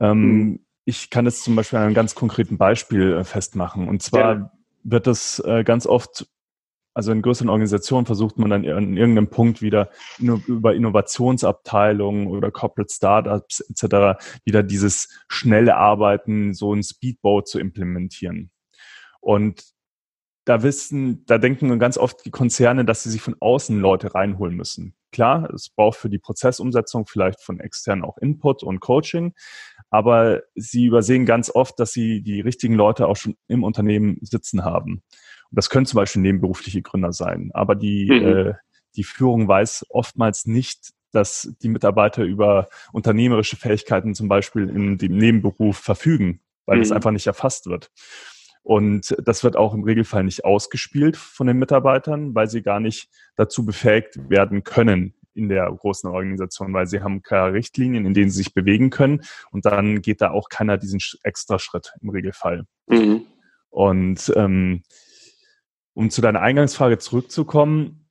Ähm, 0.00 0.18
mhm. 0.18 0.60
Ich 0.84 1.10
kann 1.10 1.26
das 1.26 1.42
zum 1.42 1.54
Beispiel 1.54 1.78
an 1.78 1.84
einem 1.86 1.94
ganz 1.94 2.14
konkreten 2.14 2.56
Beispiel 2.56 3.12
äh, 3.12 3.24
festmachen. 3.24 3.86
Und 3.86 4.02
zwar 4.02 4.34
ja. 4.34 4.52
wird 4.82 5.06
das 5.06 5.40
äh, 5.44 5.62
ganz 5.62 5.86
oft 5.86 6.26
also 6.94 7.12
in 7.12 7.22
größeren 7.22 7.48
Organisationen 7.48 8.06
versucht 8.06 8.38
man 8.38 8.50
dann 8.50 8.66
an 8.68 8.96
irgendeinem 8.96 9.28
Punkt 9.28 9.62
wieder 9.62 9.90
über 10.18 10.74
Innovationsabteilungen 10.74 12.26
oder 12.26 12.50
Corporate 12.50 12.92
Startups 12.92 13.60
etc. 13.60 14.22
wieder 14.44 14.62
dieses 14.62 15.08
schnelle 15.28 15.76
Arbeiten, 15.76 16.54
so 16.54 16.74
ein 16.74 16.82
Speedboat 16.82 17.48
zu 17.48 17.58
implementieren. 17.58 18.50
Und 19.20 19.62
da 20.44 20.62
wissen, 20.62 21.24
da 21.26 21.38
denken 21.38 21.78
ganz 21.78 21.96
oft 21.96 22.24
die 22.24 22.30
Konzerne, 22.30 22.84
dass 22.84 23.04
sie 23.04 23.10
sich 23.10 23.22
von 23.22 23.36
außen 23.38 23.78
Leute 23.78 24.14
reinholen 24.14 24.56
müssen. 24.56 24.94
Klar, 25.12 25.48
es 25.54 25.68
braucht 25.68 25.98
für 25.98 26.08
die 26.08 26.18
Prozessumsetzung 26.18 27.06
vielleicht 27.06 27.40
von 27.40 27.60
extern 27.60 28.02
auch 28.02 28.18
Input 28.18 28.62
und 28.62 28.80
Coaching, 28.80 29.34
aber 29.90 30.42
sie 30.54 30.86
übersehen 30.86 31.26
ganz 31.26 31.50
oft, 31.54 31.78
dass 31.78 31.92
sie 31.92 32.22
die 32.22 32.40
richtigen 32.40 32.74
Leute 32.74 33.06
auch 33.06 33.16
schon 33.16 33.36
im 33.46 33.62
Unternehmen 33.62 34.18
sitzen 34.22 34.64
haben. 34.64 35.02
Das 35.54 35.70
können 35.70 35.86
zum 35.86 35.98
Beispiel 35.98 36.22
nebenberufliche 36.22 36.82
Gründer 36.82 37.12
sein, 37.12 37.50
aber 37.52 37.74
die, 37.74 38.06
mhm. 38.10 38.26
äh, 38.26 38.54
die 38.96 39.04
Führung 39.04 39.48
weiß 39.48 39.86
oftmals 39.90 40.46
nicht, 40.46 40.92
dass 41.12 41.54
die 41.62 41.68
Mitarbeiter 41.68 42.24
über 42.24 42.68
unternehmerische 42.92 43.56
Fähigkeiten 43.56 44.14
zum 44.14 44.28
Beispiel 44.28 44.68
in 44.68 44.98
dem 44.98 45.16
Nebenberuf 45.16 45.76
verfügen, 45.76 46.40
weil 46.66 46.78
mhm. 46.78 46.82
das 46.82 46.92
einfach 46.92 47.10
nicht 47.10 47.26
erfasst 47.26 47.66
wird. 47.66 47.90
Und 48.62 49.14
das 49.22 49.42
wird 49.42 49.56
auch 49.56 49.74
im 49.74 49.82
Regelfall 49.82 50.24
nicht 50.24 50.44
ausgespielt 50.44 51.16
von 51.16 51.46
den 51.46 51.58
Mitarbeitern, 51.58 52.34
weil 52.34 52.48
sie 52.48 52.62
gar 52.62 52.80
nicht 52.80 53.10
dazu 53.36 53.66
befähigt 53.66 54.30
werden 54.30 54.62
können 54.62 55.14
in 55.34 55.48
der 55.48 55.66
großen 55.70 56.08
Organisation, 56.10 56.72
weil 56.72 56.86
sie 56.86 57.00
haben 57.00 57.22
keine 57.22 57.54
Richtlinien, 57.54 58.06
in 58.06 58.14
denen 58.14 58.30
sie 58.30 58.38
sich 58.38 58.54
bewegen 58.54 58.90
können. 58.90 59.22
Und 59.50 59.64
dann 59.64 60.00
geht 60.00 60.20
da 60.20 60.30
auch 60.30 60.48
keiner 60.48 60.78
diesen 60.78 61.00
extra 61.22 61.58
Schritt 61.58 61.92
im 62.00 62.10
Regelfall. 62.10 62.64
Mhm. 62.86 63.26
Und 63.70 64.32
ähm, 64.36 64.82
um 65.94 66.10
zu 66.10 66.20
deiner 66.20 66.40
Eingangsfrage 66.40 66.98
zurückzukommen, 66.98 68.02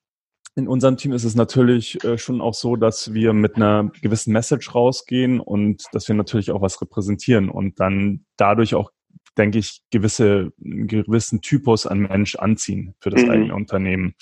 in 0.55 0.67
unserem 0.67 0.97
Team 0.97 1.13
ist 1.13 1.23
es 1.23 1.35
natürlich 1.35 2.03
äh, 2.03 2.17
schon 2.17 2.41
auch 2.41 2.53
so, 2.53 2.75
dass 2.75 3.13
wir 3.13 3.33
mit 3.33 3.55
einer 3.55 3.89
gewissen 4.01 4.33
Message 4.33 4.75
rausgehen 4.75 5.39
und 5.39 5.85
dass 5.93 6.07
wir 6.07 6.15
natürlich 6.15 6.51
auch 6.51 6.61
was 6.61 6.81
repräsentieren 6.81 7.49
und 7.49 7.79
dann 7.79 8.25
dadurch 8.35 8.75
auch, 8.75 8.91
denke 9.37 9.59
ich, 9.59 9.81
gewisse, 9.91 10.51
einen 10.63 10.87
gewissen 10.87 11.41
Typus 11.41 11.85
an 11.85 11.99
Mensch 11.99 12.35
anziehen 12.35 12.95
für 12.99 13.11
das 13.11 13.23
mhm. 13.23 13.29
eigene 13.29 13.55
Unternehmen. 13.55 14.15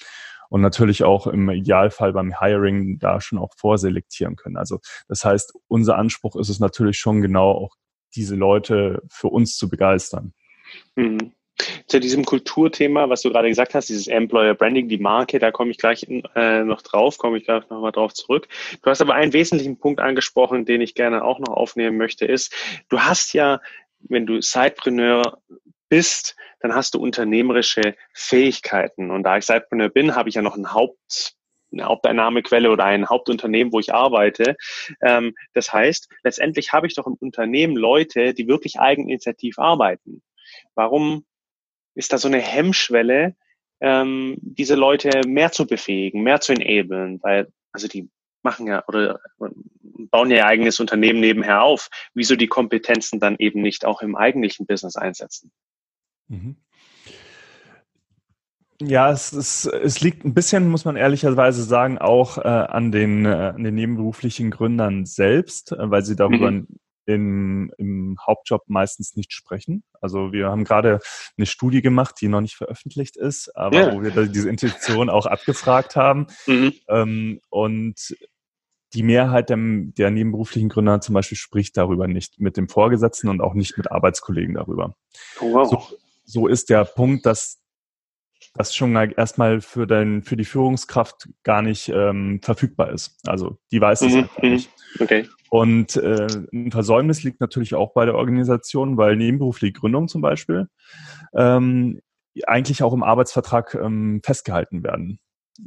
Und 0.49 0.61
natürlich 0.61 1.03
auch 1.03 1.27
im 1.27 1.47
Idealfall 1.49 2.13
beim 2.13 2.39
Hiring 2.39 2.97
da 2.97 3.21
schon 3.21 3.37
auch 3.37 3.53
vorselektieren 3.55 4.35
können. 4.35 4.57
Also 4.57 4.79
das 5.07 5.23
heißt, 5.23 5.53
unser 5.67 5.97
Anspruch 5.97 6.35
ist 6.35 6.49
es 6.49 6.59
natürlich 6.59 6.97
schon 6.97 7.21
genau 7.21 7.51
auch 7.51 7.75
diese 8.15 8.35
Leute 8.35 9.03
für 9.09 9.27
uns 9.27 9.57
zu 9.57 9.69
begeistern. 9.69 10.33
Mhm 10.95 11.33
zu 11.87 11.99
diesem 11.99 12.25
Kulturthema, 12.25 13.09
was 13.09 13.21
du 13.21 13.29
gerade 13.29 13.49
gesagt 13.49 13.73
hast, 13.73 13.89
dieses 13.89 14.07
Employer 14.07 14.53
Branding, 14.53 14.87
die 14.87 14.97
Marke, 14.97 15.39
da 15.39 15.51
komme 15.51 15.71
ich 15.71 15.77
gleich 15.77 16.05
äh, 16.35 16.63
noch 16.63 16.81
drauf, 16.81 17.17
komme 17.17 17.37
ich 17.37 17.45
gleich 17.45 17.69
nochmal 17.69 17.91
drauf 17.91 18.13
zurück. 18.13 18.47
Du 18.81 18.89
hast 18.89 19.01
aber 19.01 19.15
einen 19.15 19.33
wesentlichen 19.33 19.77
Punkt 19.77 19.99
angesprochen, 19.99 20.65
den 20.65 20.81
ich 20.81 20.95
gerne 20.95 21.23
auch 21.23 21.39
noch 21.39 21.53
aufnehmen 21.53 21.97
möchte, 21.97 22.25
ist, 22.25 22.53
du 22.89 22.99
hast 22.99 23.33
ja, 23.33 23.61
wenn 24.01 24.25
du 24.25 24.41
Sidepreneur 24.41 25.39
bist, 25.89 26.35
dann 26.61 26.75
hast 26.75 26.93
du 26.93 26.99
unternehmerische 26.99 27.95
Fähigkeiten. 28.13 29.11
Und 29.11 29.23
da 29.23 29.37
ich 29.37 29.45
Sidepreneur 29.45 29.89
bin, 29.89 30.15
habe 30.15 30.29
ich 30.29 30.35
ja 30.35 30.41
noch 30.41 30.55
ein 30.55 30.73
Haupt 30.73 31.35
eine 31.71 31.85
Haupteinnahmequelle 31.85 32.71
oder 32.71 32.85
ein 32.85 33.07
Hauptunternehmen, 33.07 33.71
wo 33.71 33.79
ich 33.79 33.93
arbeite. 33.93 34.55
Ähm, 35.01 35.35
das 35.53 35.71
heißt, 35.71 36.09
letztendlich 36.23 36.73
habe 36.73 36.87
ich 36.87 36.95
doch 36.95 37.05
im 37.05 37.13
Unternehmen 37.19 37.75
Leute, 37.75 38.33
die 38.33 38.47
wirklich 38.47 38.79
eigeninitiativ 38.79 39.59
arbeiten. 39.59 40.23
Warum 40.73 41.25
ist 41.99 42.13
da 42.13 42.17
so 42.17 42.29
eine 42.29 42.39
Hemmschwelle, 42.39 43.35
ähm, 43.81 44.37
diese 44.41 44.75
Leute 44.75 45.21
mehr 45.27 45.51
zu 45.51 45.67
befähigen, 45.67 46.23
mehr 46.23 46.39
zu 46.39 46.53
enablen, 46.53 47.19
weil, 47.21 47.51
also 47.71 47.87
die 47.87 48.09
machen 48.41 48.67
ja 48.67 48.83
oder 48.87 49.19
bauen 50.09 50.31
ja 50.31 50.37
ihr 50.37 50.45
eigenes 50.45 50.79
Unternehmen 50.79 51.19
nebenher 51.19 51.61
auf. 51.61 51.89
Wieso 52.13 52.37
die 52.37 52.47
Kompetenzen 52.47 53.19
dann 53.19 53.35
eben 53.37 53.61
nicht 53.61 53.83
auch 53.85 54.01
im 54.01 54.15
eigentlichen 54.15 54.65
Business 54.65 54.95
einsetzen? 54.95 55.51
Mhm. 56.29 56.55
Ja, 58.81 59.11
es, 59.11 59.33
ist, 59.33 59.65
es 59.65 59.99
liegt 59.99 60.23
ein 60.23 60.33
bisschen, 60.33 60.69
muss 60.69 60.85
man 60.85 60.95
ehrlicherweise 60.95 61.63
sagen, 61.63 61.97
auch 61.97 62.37
äh, 62.37 62.47
an, 62.47 62.93
den, 62.93 63.25
äh, 63.25 63.51
an 63.53 63.63
den 63.65 63.75
nebenberuflichen 63.75 64.51
Gründern 64.51 65.05
selbst, 65.05 65.73
äh, 65.73 65.91
weil 65.91 66.03
sie 66.03 66.15
darüber 66.15 66.51
mhm 66.51 66.67
im, 67.09 67.71
im 67.77 68.17
Hauptjob 68.25 68.63
meistens 68.67 69.15
nicht 69.15 69.33
sprechen. 69.33 69.83
Also 69.99 70.31
wir 70.31 70.49
haben 70.49 70.63
gerade 70.63 70.99
eine 71.37 71.45
Studie 71.47 71.81
gemacht, 71.81 72.15
die 72.21 72.27
noch 72.27 72.41
nicht 72.41 72.55
veröffentlicht 72.55 73.17
ist, 73.17 73.55
aber 73.55 73.79
ja. 73.79 73.93
wo 73.93 74.03
wir 74.03 74.27
diese 74.27 74.49
Intuition 74.49 75.09
auch 75.09 75.25
abgefragt 75.25 75.95
haben. 75.95 76.27
Mhm. 76.45 76.73
Ähm, 76.87 77.41
und 77.49 78.15
die 78.93 79.03
Mehrheit 79.03 79.49
der, 79.49 79.57
der, 79.59 80.11
nebenberuflichen 80.11 80.69
Gründer 80.69 81.01
zum 81.01 81.13
Beispiel 81.13 81.37
spricht 81.37 81.77
darüber 81.77 82.07
nicht 82.07 82.39
mit 82.39 82.57
dem 82.57 82.69
Vorgesetzten 82.69 83.29
und 83.29 83.41
auch 83.41 83.53
nicht 83.53 83.77
mit 83.77 83.91
Arbeitskollegen 83.91 84.55
darüber. 84.55 84.95
Oh, 85.41 85.53
wow. 85.53 85.69
so, 85.69 85.97
so 86.23 86.47
ist 86.47 86.69
der 86.69 86.85
Punkt, 86.85 87.25
dass 87.25 87.59
das 88.55 88.75
schon 88.75 88.95
erstmal 88.95 89.61
für, 89.61 89.85
dein, 89.85 90.23
für 90.23 90.35
die 90.35 90.45
Führungskraft 90.45 91.29
gar 91.43 91.61
nicht 91.61 91.89
ähm, 91.89 92.39
verfügbar 92.41 92.91
ist. 92.91 93.17
Also 93.27 93.57
die 93.71 93.81
weiß 93.81 94.01
es 94.01 94.13
mhm. 94.13 94.19
einfach 94.19 94.41
mhm. 94.41 94.49
nicht. 94.49 94.69
Okay. 94.99 95.29
Und 95.49 95.95
äh, 95.95 96.27
ein 96.53 96.71
Versäumnis 96.71 97.23
liegt 97.23 97.41
natürlich 97.41 97.75
auch 97.75 97.93
bei 97.93 98.05
der 98.05 98.15
Organisation, 98.15 98.97
weil 98.97 99.15
nebenberufliche 99.15 99.73
Gründung 99.73 100.07
zum 100.07 100.21
Beispiel 100.21 100.67
ähm, 101.33 102.01
eigentlich 102.45 102.83
auch 102.83 102.93
im 102.93 103.03
Arbeitsvertrag 103.03 103.75
ähm, 103.75 104.21
festgehalten 104.23 104.83
werden. 104.83 105.19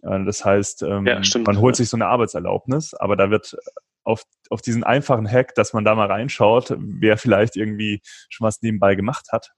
Äh, 0.03 0.25
das 0.25 0.45
heißt, 0.45 0.83
ähm, 0.83 1.07
ja, 1.07 1.21
man 1.45 1.59
holt 1.59 1.77
sich 1.77 1.89
so 1.89 1.97
eine 1.97 2.07
Arbeitserlaubnis, 2.07 2.95
aber 2.95 3.17
da 3.17 3.31
wird 3.31 3.57
auf, 4.05 4.25
auf 4.51 4.63
diesen 4.63 4.85
einfachen 4.85 5.31
Hack, 5.31 5.55
dass 5.55 5.73
man 5.73 5.85
da 5.85 5.95
mal 5.95 6.07
reinschaut, 6.07 6.75
wer 6.79 7.17
vielleicht 7.19 7.57
irgendwie 7.57 8.01
schon 8.29 8.47
was 8.47 8.63
nebenbei 8.63 8.95
gemacht 8.95 9.29
hat, 9.33 9.53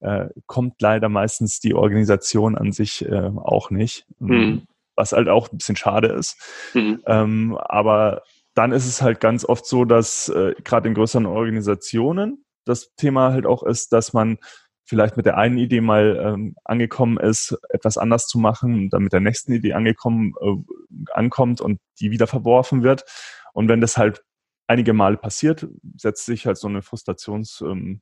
äh, 0.00 0.28
kommt 0.46 0.80
leider 0.80 1.08
meistens 1.08 1.60
die 1.60 1.74
Organisation 1.74 2.56
an 2.56 2.72
sich 2.72 3.04
äh, 3.04 3.30
auch 3.36 3.70
nicht. 3.70 4.06
Mhm. 4.18 4.66
Was 4.98 5.12
halt 5.12 5.28
auch 5.28 5.52
ein 5.52 5.58
bisschen 5.58 5.76
schade 5.76 6.08
ist. 6.08 6.70
Mhm. 6.72 7.02
Ähm, 7.06 7.58
aber 7.58 8.22
dann 8.56 8.72
ist 8.72 8.86
es 8.86 9.02
halt 9.02 9.20
ganz 9.20 9.44
oft 9.44 9.66
so, 9.66 9.84
dass 9.84 10.28
äh, 10.30 10.54
gerade 10.64 10.88
in 10.88 10.94
größeren 10.94 11.26
Organisationen 11.26 12.44
das 12.64 12.94
Thema 12.96 13.32
halt 13.32 13.46
auch 13.46 13.62
ist, 13.62 13.92
dass 13.92 14.12
man 14.12 14.38
vielleicht 14.84 15.16
mit 15.16 15.26
der 15.26 15.36
einen 15.36 15.58
Idee 15.58 15.80
mal 15.80 16.16
ähm, 16.20 16.56
angekommen 16.64 17.18
ist, 17.18 17.56
etwas 17.68 17.98
anders 17.98 18.26
zu 18.26 18.38
machen, 18.38 18.88
dann 18.88 19.02
mit 19.02 19.12
der 19.12 19.20
nächsten 19.20 19.52
Idee 19.52 19.74
angekommen, 19.74 20.32
äh, 20.40 20.56
ankommt 21.12 21.60
und 21.60 21.80
die 22.00 22.10
wieder 22.10 22.26
verworfen 22.26 22.82
wird. 22.82 23.04
Und 23.52 23.68
wenn 23.68 23.80
das 23.80 23.98
halt 23.98 24.24
einige 24.68 24.94
Male 24.94 25.18
passiert, 25.18 25.68
setzt 25.96 26.24
sich 26.24 26.46
halt 26.46 26.56
so 26.56 26.68
eine 26.68 26.82
Frustrationsschwelle 26.82 28.00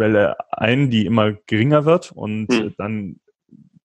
ähm, 0.00 0.34
ein, 0.50 0.90
die 0.90 1.06
immer 1.06 1.32
geringer 1.46 1.84
wird 1.84 2.10
und 2.12 2.48
mhm. 2.48 2.74
dann 2.76 3.20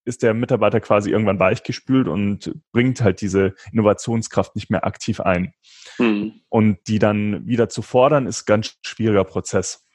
ist 0.04 0.22
der 0.22 0.34
Mitarbeiter 0.34 0.80
quasi 0.80 1.10
irgendwann 1.10 1.38
weichgespült 1.38 2.08
und 2.08 2.54
bringt 2.72 3.00
halt 3.00 3.20
diese 3.20 3.54
Innovationskraft 3.72 4.56
nicht 4.56 4.70
mehr 4.70 4.84
aktiv 4.84 5.20
ein. 5.20 5.54
Mhm. 5.98 6.40
Und 6.48 6.78
die 6.86 6.98
dann 6.98 7.46
wieder 7.46 7.68
zu 7.68 7.82
fordern, 7.82 8.26
ist 8.26 8.46
ganz 8.46 8.78
schwieriger 8.82 9.24
Prozess. 9.24 9.86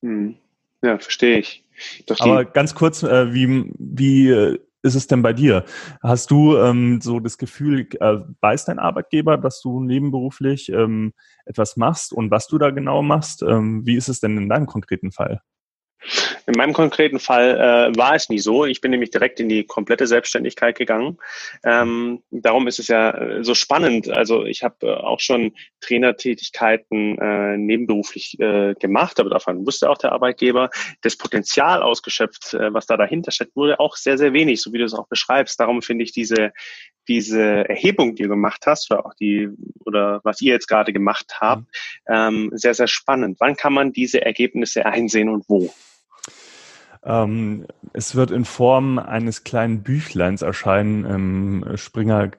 Mhm. 0.00 0.36
Ja, 0.82 0.98
verstehe 0.98 1.38
ich. 1.38 1.64
Doch 2.06 2.20
Aber 2.20 2.44
ganz 2.44 2.74
kurz, 2.74 3.02
äh, 3.02 3.32
wie, 3.32 3.72
wie 3.78 4.28
äh, 4.28 4.58
ist 4.82 4.96
es 4.96 5.06
denn 5.06 5.22
bei 5.22 5.32
dir? 5.32 5.64
Hast 6.02 6.30
du 6.30 6.56
ähm, 6.56 7.00
so 7.00 7.20
das 7.20 7.38
Gefühl, 7.38 7.86
äh, 8.00 8.18
weiß 8.40 8.64
dein 8.64 8.78
Arbeitgeber, 8.78 9.38
dass 9.38 9.60
du 9.60 9.80
nebenberuflich 9.80 10.70
ähm, 10.70 11.12
etwas 11.46 11.76
machst 11.76 12.12
und 12.12 12.30
was 12.30 12.48
du 12.48 12.58
da 12.58 12.70
genau 12.70 13.02
machst? 13.02 13.42
Ähm, 13.42 13.86
wie 13.86 13.96
ist 13.96 14.08
es 14.08 14.20
denn 14.20 14.36
in 14.36 14.48
deinem 14.48 14.66
konkreten 14.66 15.12
Fall? 15.12 15.40
In 16.46 16.54
meinem 16.56 16.72
konkreten 16.72 17.18
Fall 17.18 17.56
äh, 17.56 17.96
war 17.96 18.14
es 18.14 18.28
nie 18.28 18.38
so. 18.38 18.64
Ich 18.64 18.80
bin 18.80 18.90
nämlich 18.90 19.10
direkt 19.10 19.38
in 19.40 19.48
die 19.48 19.64
komplette 19.64 20.06
Selbstständigkeit 20.06 20.76
gegangen. 20.76 21.18
Ähm, 21.64 22.22
darum 22.30 22.66
ist 22.66 22.78
es 22.78 22.88
ja 22.88 23.10
äh, 23.10 23.44
so 23.44 23.54
spannend. 23.54 24.08
Also 24.08 24.44
ich 24.44 24.62
habe 24.64 24.86
äh, 24.86 24.94
auch 24.94 25.20
schon 25.20 25.52
Trainertätigkeiten 25.80 27.18
äh, 27.18 27.56
nebenberuflich 27.56 28.38
äh, 28.40 28.74
gemacht, 28.74 29.20
aber 29.20 29.30
davon 29.30 29.64
wusste 29.66 29.88
auch 29.88 29.98
der 29.98 30.12
Arbeitgeber. 30.12 30.70
Das 31.02 31.16
Potenzial 31.16 31.82
ausgeschöpft, 31.82 32.54
äh, 32.54 32.74
was 32.74 32.86
da 32.86 32.96
dahinter 32.96 33.30
steckt, 33.30 33.54
wurde 33.54 33.78
auch 33.78 33.96
sehr, 33.96 34.18
sehr 34.18 34.32
wenig, 34.32 34.62
so 34.62 34.72
wie 34.72 34.78
du 34.78 34.84
es 34.84 34.94
auch 34.94 35.08
beschreibst. 35.08 35.60
Darum 35.60 35.82
finde 35.82 36.04
ich 36.04 36.12
diese 36.12 36.52
diese 37.08 37.68
Erhebung, 37.68 38.14
die 38.14 38.22
du 38.22 38.28
gemacht 38.28 38.64
hast, 38.66 38.90
oder 38.90 39.04
auch 39.04 39.14
die, 39.14 39.48
oder 39.84 40.20
was 40.22 40.40
ihr 40.40 40.52
jetzt 40.52 40.68
gerade 40.68 40.92
gemacht 40.92 41.40
habt, 41.40 41.62
mhm. 41.62 41.66
ähm, 42.08 42.50
sehr, 42.52 42.74
sehr 42.74 42.86
spannend. 42.86 43.38
Wann 43.40 43.56
kann 43.56 43.72
man 43.72 43.92
diese 43.92 44.22
Ergebnisse 44.22 44.86
einsehen 44.86 45.28
und 45.28 45.44
wo? 45.48 45.72
Ähm, 47.04 47.66
es 47.92 48.14
wird 48.14 48.30
in 48.30 48.44
Form 48.44 48.98
eines 48.98 49.44
kleinen 49.44 49.82
Büchleins 49.82 50.42
erscheinen 50.42 51.04
im 51.04 51.76
Springer 51.76 52.30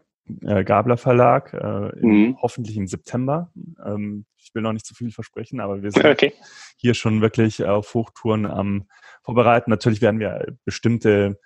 äh, 0.41 0.63
Gabler 0.63 0.97
Verlag, 0.97 1.53
äh, 1.53 2.05
mhm. 2.05 2.37
hoffentlich 2.41 2.77
im 2.77 2.87
September. 2.87 3.51
Ähm, 3.85 4.25
ich 4.37 4.53
will 4.55 4.61
noch 4.61 4.73
nicht 4.73 4.85
zu 4.85 4.93
viel 4.93 5.11
versprechen, 5.11 5.59
aber 5.59 5.83
wir 5.83 5.91
sind 5.91 6.05
okay. 6.05 6.33
hier 6.77 6.93
schon 6.93 7.21
wirklich 7.21 7.63
auf 7.63 7.93
Hochtouren 7.93 8.45
am 8.45 8.87
Vorbereiten. 9.21 9.69
Natürlich 9.69 10.01
werden 10.01 10.19
wir 10.19 10.55
bestimmte 10.65 11.39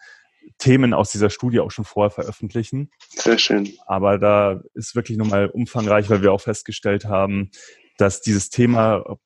Themen 0.57 0.93
aus 0.93 1.11
dieser 1.11 1.29
Studie 1.29 1.59
auch 1.59 1.71
schon 1.71 1.85
vorher 1.85 2.11
veröffentlichen. 2.11 2.91
Sehr 3.09 3.37
schön. 3.37 3.69
Aber 3.85 4.17
da 4.17 4.61
ist 4.73 4.95
wirklich 4.95 5.17
nochmal 5.17 5.47
umfangreich, 5.47 6.09
weil 6.09 6.21
wir 6.21 6.31
auch 6.31 6.41
festgestellt 6.41 7.05
haben, 7.05 7.51
dass 7.97 8.21
dieses 8.21 8.49
Thema, 8.49 9.17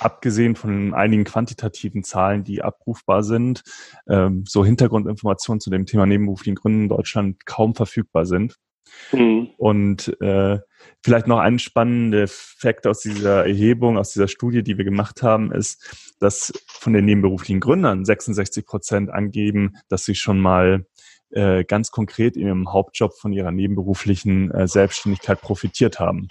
abgesehen 0.00 0.56
von 0.56 0.94
einigen 0.94 1.24
quantitativen 1.24 2.04
Zahlen, 2.04 2.44
die 2.44 2.62
abrufbar 2.62 3.22
sind, 3.22 3.62
ähm, 4.08 4.44
so 4.46 4.64
Hintergrundinformationen 4.64 5.60
zu 5.60 5.70
dem 5.70 5.86
Thema 5.86 6.06
nebenberuflichen 6.06 6.54
Gründen 6.54 6.82
in 6.82 6.88
Deutschland 6.88 7.46
kaum 7.46 7.74
verfügbar 7.74 8.26
sind. 8.26 8.56
Mhm. 9.12 9.50
Und 9.56 10.20
äh, 10.20 10.58
vielleicht 11.02 11.26
noch 11.26 11.38
ein 11.38 11.58
spannender 11.58 12.26
Fakt 12.28 12.86
aus 12.86 13.00
dieser 13.00 13.46
Erhebung, 13.46 13.98
aus 13.98 14.12
dieser 14.12 14.28
Studie, 14.28 14.62
die 14.62 14.78
wir 14.78 14.84
gemacht 14.84 15.22
haben, 15.22 15.52
ist, 15.52 16.14
dass 16.20 16.52
von 16.66 16.92
den 16.92 17.04
nebenberuflichen 17.04 17.60
Gründern 17.60 18.04
66 18.04 18.66
Prozent 18.66 19.10
angeben, 19.10 19.76
dass 19.88 20.04
sie 20.04 20.14
schon 20.14 20.40
mal 20.40 20.86
äh, 21.30 21.64
ganz 21.64 21.90
konkret 21.90 22.36
in 22.36 22.46
ihrem 22.46 22.72
Hauptjob 22.72 23.14
von 23.14 23.32
ihrer 23.32 23.50
nebenberuflichen 23.50 24.50
äh, 24.50 24.66
Selbstständigkeit 24.66 25.40
profitiert 25.40 26.00
haben. 26.00 26.28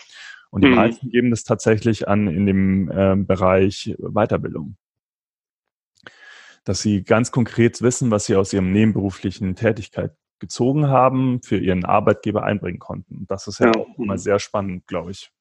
Und 0.49 0.63
die 0.63 0.69
mhm. 0.69 0.75
meisten 0.75 1.09
geben 1.09 1.29
das 1.29 1.43
tatsächlich 1.43 2.07
an 2.07 2.27
in 2.27 2.45
dem 2.45 2.91
äh, 2.91 3.15
Bereich 3.15 3.95
Weiterbildung. 3.99 4.77
Dass 6.63 6.81
sie 6.81 7.03
ganz 7.03 7.31
konkret 7.31 7.81
wissen, 7.81 8.11
was 8.11 8.25
sie 8.25 8.35
aus 8.35 8.53
ihrem 8.53 8.71
nebenberuflichen 8.71 9.55
Tätigkeit 9.55 10.15
gezogen 10.39 10.87
haben, 10.87 11.41
für 11.41 11.57
ihren 11.57 11.85
Arbeitgeber 11.85 12.43
einbringen 12.43 12.79
konnten. 12.79 13.25
Das 13.27 13.47
ist 13.47 13.59
ja, 13.59 13.67
ja. 13.67 13.71
auch 13.75 13.97
immer 13.97 14.17
sehr 14.17 14.39
spannend, 14.39 14.85
glaube 14.87 15.11
ich. 15.11 15.31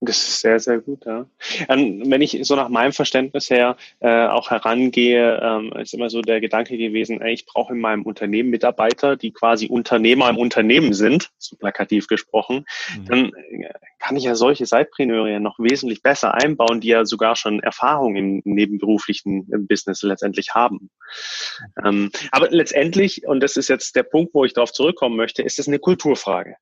Das 0.00 0.18
ist 0.18 0.40
sehr, 0.40 0.60
sehr 0.60 0.80
gut, 0.80 1.06
ja. 1.06 1.26
Ähm, 1.70 2.02
wenn 2.06 2.20
ich 2.20 2.38
so 2.42 2.54
nach 2.54 2.68
meinem 2.68 2.92
Verständnis 2.92 3.48
her 3.48 3.78
äh, 4.00 4.26
auch 4.26 4.50
herangehe, 4.50 5.40
ähm, 5.42 5.72
ist 5.80 5.94
immer 5.94 6.10
so 6.10 6.20
der 6.20 6.42
Gedanke 6.42 6.76
gewesen, 6.76 7.22
ey, 7.22 7.32
ich 7.32 7.46
brauche 7.46 7.72
in 7.72 7.80
meinem 7.80 8.02
Unternehmen 8.02 8.50
Mitarbeiter, 8.50 9.16
die 9.16 9.32
quasi 9.32 9.68
Unternehmer 9.68 10.28
im 10.28 10.36
Unternehmen 10.36 10.92
sind, 10.92 11.30
so 11.38 11.56
plakativ 11.56 12.08
gesprochen. 12.08 12.66
Mhm. 12.94 13.04
Dann 13.06 13.24
äh, 13.32 13.72
kann 13.98 14.16
ich 14.18 14.24
ja 14.24 14.34
solche 14.34 14.66
Sidepreneure 14.66 15.30
ja 15.30 15.40
noch 15.40 15.58
wesentlich 15.58 16.02
besser 16.02 16.34
einbauen, 16.34 16.82
die 16.82 16.88
ja 16.88 17.06
sogar 17.06 17.34
schon 17.34 17.60
Erfahrung 17.60 18.16
im 18.16 18.42
nebenberuflichen 18.44 19.66
Business 19.66 20.02
letztendlich 20.02 20.54
haben. 20.54 20.90
Ähm, 21.82 22.10
aber 22.32 22.50
letztendlich, 22.50 23.26
und 23.26 23.40
das 23.40 23.56
ist 23.56 23.68
jetzt 23.68 23.96
der 23.96 24.02
Punkt, 24.02 24.34
wo 24.34 24.44
ich 24.44 24.52
darauf 24.52 24.72
zurückkommen 24.72 25.16
möchte, 25.16 25.42
ist 25.42 25.58
es 25.58 25.68
eine 25.68 25.78
Kulturfrage. 25.78 26.56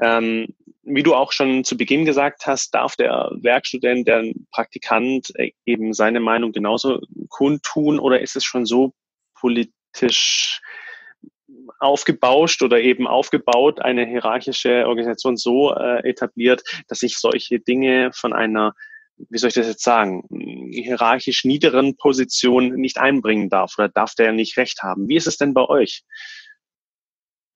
Ähm, 0.00 0.54
wie 0.82 1.02
du 1.02 1.14
auch 1.14 1.32
schon 1.32 1.64
zu 1.64 1.76
Beginn 1.76 2.04
gesagt 2.04 2.46
hast, 2.46 2.74
darf 2.74 2.96
der 2.96 3.30
Werkstudent, 3.40 4.08
der 4.08 4.32
Praktikant 4.50 5.32
äh, 5.36 5.52
eben 5.64 5.92
seine 5.92 6.20
Meinung 6.20 6.52
genauso 6.52 7.00
kundtun 7.28 7.98
oder 7.98 8.20
ist 8.20 8.36
es 8.36 8.44
schon 8.44 8.66
so 8.66 8.92
politisch 9.34 10.60
aufgebauscht 11.78 12.62
oder 12.62 12.80
eben 12.80 13.06
aufgebaut, 13.06 13.80
eine 13.80 14.06
hierarchische 14.06 14.86
Organisation 14.86 15.36
so 15.36 15.74
äh, 15.74 16.08
etabliert, 16.08 16.62
dass 16.88 17.02
ich 17.02 17.18
solche 17.18 17.60
Dinge 17.60 18.10
von 18.12 18.32
einer 18.32 18.74
wie 19.30 19.38
soll 19.38 19.48
ich 19.48 19.54
das 19.54 19.66
jetzt 19.66 19.84
sagen, 19.84 20.24
hierarchisch 20.70 21.44
niederen 21.44 21.96
Position 21.96 22.74
nicht 22.74 22.98
einbringen 22.98 23.50
darf 23.50 23.74
oder 23.78 23.88
darf 23.88 24.14
der 24.14 24.32
nicht 24.32 24.56
recht 24.56 24.82
haben. 24.82 25.08
Wie 25.08 25.16
ist 25.16 25.26
es 25.26 25.36
denn 25.36 25.54
bei 25.54 25.64
euch? 25.68 26.02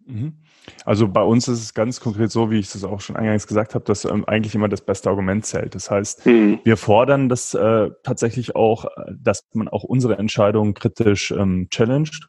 Mhm. 0.05 0.45
Also 0.85 1.09
bei 1.09 1.22
uns 1.22 1.48
ist 1.48 1.62
es 1.62 1.74
ganz 1.74 2.00
konkret 2.00 2.31
so, 2.31 2.50
wie 2.50 2.59
ich 2.59 2.74
es 2.74 2.85
auch 2.85 3.00
schon 3.00 3.16
eingangs 3.16 3.46
gesagt 3.46 3.74
habe, 3.74 3.85
dass 3.85 4.05
ähm, 4.05 4.24
eigentlich 4.26 4.55
immer 4.55 4.68
das 4.68 4.81
beste 4.81 5.11
Argument 5.11 5.44
zählt. 5.46 5.74
Das 5.74 5.90
heißt, 5.90 6.26
mhm. 6.26 6.61
wir 6.64 6.76
fordern 6.76 7.29
das 7.29 7.55
äh, 7.55 7.90
tatsächlich 8.02 8.57
auch, 8.57 8.87
dass 9.18 9.44
man 9.52 9.68
auch 9.68 9.85
unsere 9.85 10.18
Entscheidungen 10.18 10.74
kritisch 10.74 11.31
ähm, 11.31 11.68
challenged. 11.70 12.29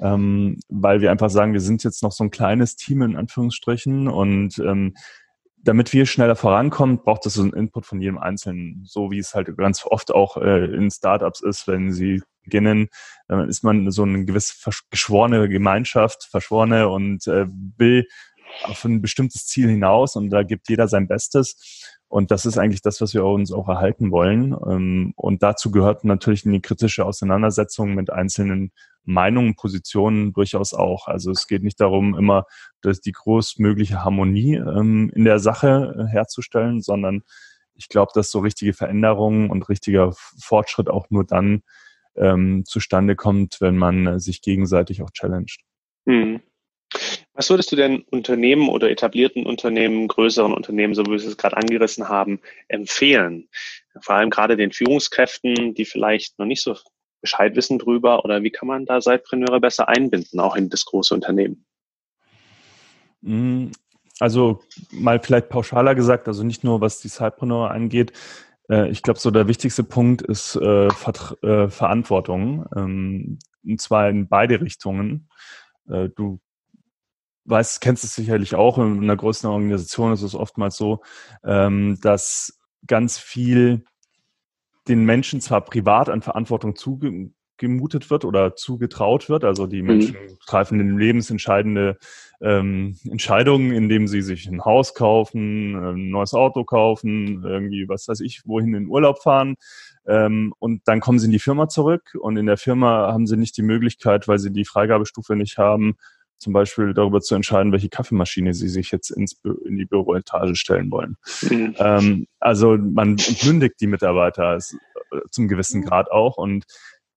Ähm, 0.00 0.58
weil 0.68 1.00
wir 1.00 1.12
einfach 1.12 1.30
sagen, 1.30 1.52
wir 1.52 1.60
sind 1.60 1.84
jetzt 1.84 2.02
noch 2.02 2.10
so 2.10 2.24
ein 2.24 2.30
kleines 2.30 2.74
Team 2.74 3.02
in 3.02 3.16
Anführungsstrichen 3.16 4.08
und 4.08 4.58
ähm, 4.58 4.94
damit 5.62 5.92
wir 5.92 6.06
schneller 6.06 6.36
vorankommen, 6.36 7.02
braucht 7.02 7.26
es 7.26 7.34
so 7.34 7.42
einen 7.42 7.52
Input 7.52 7.84
von 7.86 8.00
jedem 8.00 8.18
Einzelnen, 8.18 8.82
so 8.86 9.10
wie 9.10 9.18
es 9.18 9.34
halt 9.34 9.54
ganz 9.56 9.84
oft 9.84 10.12
auch 10.12 10.36
äh, 10.36 10.64
in 10.64 10.90
Startups 10.90 11.42
ist, 11.42 11.66
wenn 11.68 11.92
sie 11.92 12.22
beginnen, 12.48 12.88
dann 13.28 13.48
ist 13.48 13.62
man 13.62 13.90
so 13.90 14.02
eine 14.02 14.24
gewisse 14.24 14.54
geschworene 14.90 15.48
Gemeinschaft, 15.48 16.24
verschworene 16.30 16.88
und 16.88 17.26
äh, 17.26 17.46
will 17.76 18.06
auf 18.64 18.84
ein 18.84 19.02
bestimmtes 19.02 19.46
Ziel 19.46 19.68
hinaus 19.68 20.16
und 20.16 20.30
da 20.30 20.42
gibt 20.42 20.68
jeder 20.68 20.88
sein 20.88 21.06
Bestes. 21.06 21.84
Und 22.08 22.30
das 22.30 22.46
ist 22.46 22.56
eigentlich 22.56 22.80
das, 22.80 23.02
was 23.02 23.12
wir 23.12 23.22
uns 23.24 23.52
auch 23.52 23.68
erhalten 23.68 24.10
wollen. 24.10 24.56
Ähm, 24.66 25.12
und 25.16 25.42
dazu 25.42 25.70
gehört 25.70 26.04
natürlich 26.04 26.46
eine 26.46 26.60
kritische 26.60 27.04
Auseinandersetzung 27.04 27.94
mit 27.94 28.10
einzelnen 28.10 28.72
Meinungen, 29.04 29.56
Positionen 29.56 30.32
durchaus 30.32 30.72
auch. 30.72 31.06
Also 31.06 31.30
es 31.30 31.46
geht 31.46 31.62
nicht 31.62 31.80
darum, 31.80 32.16
immer 32.16 32.44
die 32.82 33.12
größtmögliche 33.12 34.04
Harmonie 34.04 34.54
ähm, 34.54 35.10
in 35.14 35.24
der 35.24 35.38
Sache 35.38 35.94
äh, 35.98 36.10
herzustellen, 36.10 36.80
sondern 36.80 37.22
ich 37.74 37.88
glaube, 37.88 38.12
dass 38.14 38.30
so 38.30 38.40
richtige 38.40 38.72
Veränderungen 38.72 39.50
und 39.50 39.68
richtiger 39.68 40.12
Fortschritt 40.40 40.88
auch 40.88 41.10
nur 41.10 41.24
dann 41.24 41.62
ähm, 42.20 42.64
zustande 42.64 43.16
kommt, 43.16 43.60
wenn 43.60 43.76
man 43.76 44.18
sich 44.18 44.42
gegenseitig 44.42 45.02
auch 45.02 45.10
challenged. 45.10 45.60
Mhm. 46.04 46.40
Was 47.34 47.50
würdest 47.50 47.70
du 47.70 47.76
denn 47.76 48.02
Unternehmen 48.10 48.68
oder 48.68 48.90
etablierten 48.90 49.46
Unternehmen, 49.46 50.08
größeren 50.08 50.52
Unternehmen, 50.52 50.94
so 50.94 51.04
wie 51.04 51.10
wir 51.10 51.16
es 51.16 51.36
gerade 51.36 51.56
angerissen 51.56 52.08
haben, 52.08 52.40
empfehlen? 52.66 53.48
Vor 54.00 54.16
allem 54.16 54.30
gerade 54.30 54.56
den 54.56 54.72
Führungskräften, 54.72 55.74
die 55.74 55.84
vielleicht 55.84 56.38
noch 56.38 56.46
nicht 56.46 56.62
so 56.62 56.76
Bescheid 57.20 57.56
wissen 57.56 57.78
drüber 57.78 58.24
oder 58.24 58.42
wie 58.42 58.50
kann 58.50 58.68
man 58.68 58.86
da 58.86 59.00
Zeitpreneure 59.00 59.60
besser 59.60 59.88
einbinden, 59.88 60.40
auch 60.40 60.56
in 60.56 60.68
das 60.68 60.84
große 60.84 61.14
Unternehmen? 61.14 61.64
Mm, 63.20 63.68
also 64.20 64.60
mal 64.90 65.20
vielleicht 65.20 65.48
pauschaler 65.48 65.94
gesagt, 65.94 66.28
also 66.28 66.44
nicht 66.44 66.64
nur 66.64 66.80
was 66.80 67.00
die 67.00 67.08
Zeitpreneur 67.08 67.70
angeht, 67.70 68.12
äh, 68.70 68.88
ich 68.88 69.02
glaube, 69.02 69.18
so 69.18 69.30
der 69.30 69.48
wichtigste 69.48 69.84
Punkt 69.84 70.22
ist 70.22 70.56
äh, 70.56 70.86
äh, 70.86 71.68
Verantwortung. 71.68 72.66
Ähm, 72.76 73.38
und 73.64 73.80
zwar 73.80 74.08
in 74.08 74.28
beide 74.28 74.60
Richtungen. 74.60 75.28
Äh, 75.88 76.08
du 76.14 76.40
weißt, 77.44 77.80
kennst 77.80 78.04
es 78.04 78.14
sicherlich 78.14 78.54
auch, 78.54 78.78
in 78.78 79.02
einer 79.02 79.16
größeren 79.16 79.50
Organisation 79.50 80.12
ist 80.12 80.22
es 80.22 80.34
oftmals 80.34 80.76
so, 80.76 81.02
ähm, 81.44 81.98
dass 82.02 82.58
ganz 82.86 83.18
viel 83.18 83.84
den 84.86 85.04
Menschen 85.04 85.40
zwar 85.40 85.62
privat 85.62 86.08
an 86.08 86.22
Verantwortung 86.22 86.76
zuge 86.76 87.30
gemutet 87.58 88.08
wird 88.08 88.24
oder 88.24 88.54
zugetraut 88.54 89.28
wird. 89.28 89.44
Also 89.44 89.66
die 89.66 89.82
mhm. 89.82 89.88
Menschen 89.88 90.14
mhm. 90.14 90.38
treffen 90.46 90.80
in 90.80 90.98
lebensentscheidende 90.98 91.98
ähm, 92.40 92.96
Entscheidungen, 93.10 93.72
indem 93.72 94.06
sie 94.06 94.22
sich 94.22 94.46
ein 94.46 94.64
Haus 94.64 94.94
kaufen, 94.94 95.74
ein 95.74 96.10
neues 96.10 96.34
Auto 96.34 96.64
kaufen, 96.64 97.42
irgendwie, 97.44 97.88
was 97.88 98.06
weiß 98.08 98.20
ich, 98.20 98.42
wohin 98.44 98.68
in 98.68 98.84
den 98.84 98.88
Urlaub 98.88 99.22
fahren. 99.22 99.56
Ähm, 100.06 100.54
und 100.58 100.82
dann 100.86 101.00
kommen 101.00 101.18
sie 101.18 101.26
in 101.26 101.32
die 101.32 101.38
Firma 101.38 101.68
zurück 101.68 102.16
und 102.18 102.36
in 102.36 102.46
der 102.46 102.56
Firma 102.56 103.12
haben 103.12 103.26
sie 103.26 103.36
nicht 103.36 103.56
die 103.56 103.62
Möglichkeit, 103.62 104.28
weil 104.28 104.38
sie 104.38 104.52
die 104.52 104.64
Freigabestufe 104.64 105.36
nicht 105.36 105.58
haben, 105.58 105.96
zum 106.38 106.52
Beispiel 106.52 106.94
darüber 106.94 107.20
zu 107.20 107.34
entscheiden, 107.34 107.72
welche 107.72 107.88
Kaffeemaschine 107.88 108.54
sie 108.54 108.68
sich 108.68 108.92
jetzt 108.92 109.10
ins, 109.10 109.40
in 109.64 109.76
die 109.76 109.84
Büroetage 109.84 110.54
stellen 110.54 110.90
wollen. 110.90 111.16
Mhm. 111.42 111.74
Ähm, 111.78 112.26
also 112.38 112.76
man 112.78 113.18
entmündigt 113.18 113.74
die 113.80 113.88
Mitarbeiter 113.88 114.56
äh, 114.56 114.60
zum 115.30 115.48
gewissen 115.48 115.82
Grad 115.82 116.10
auch 116.10 116.36
und 116.36 116.64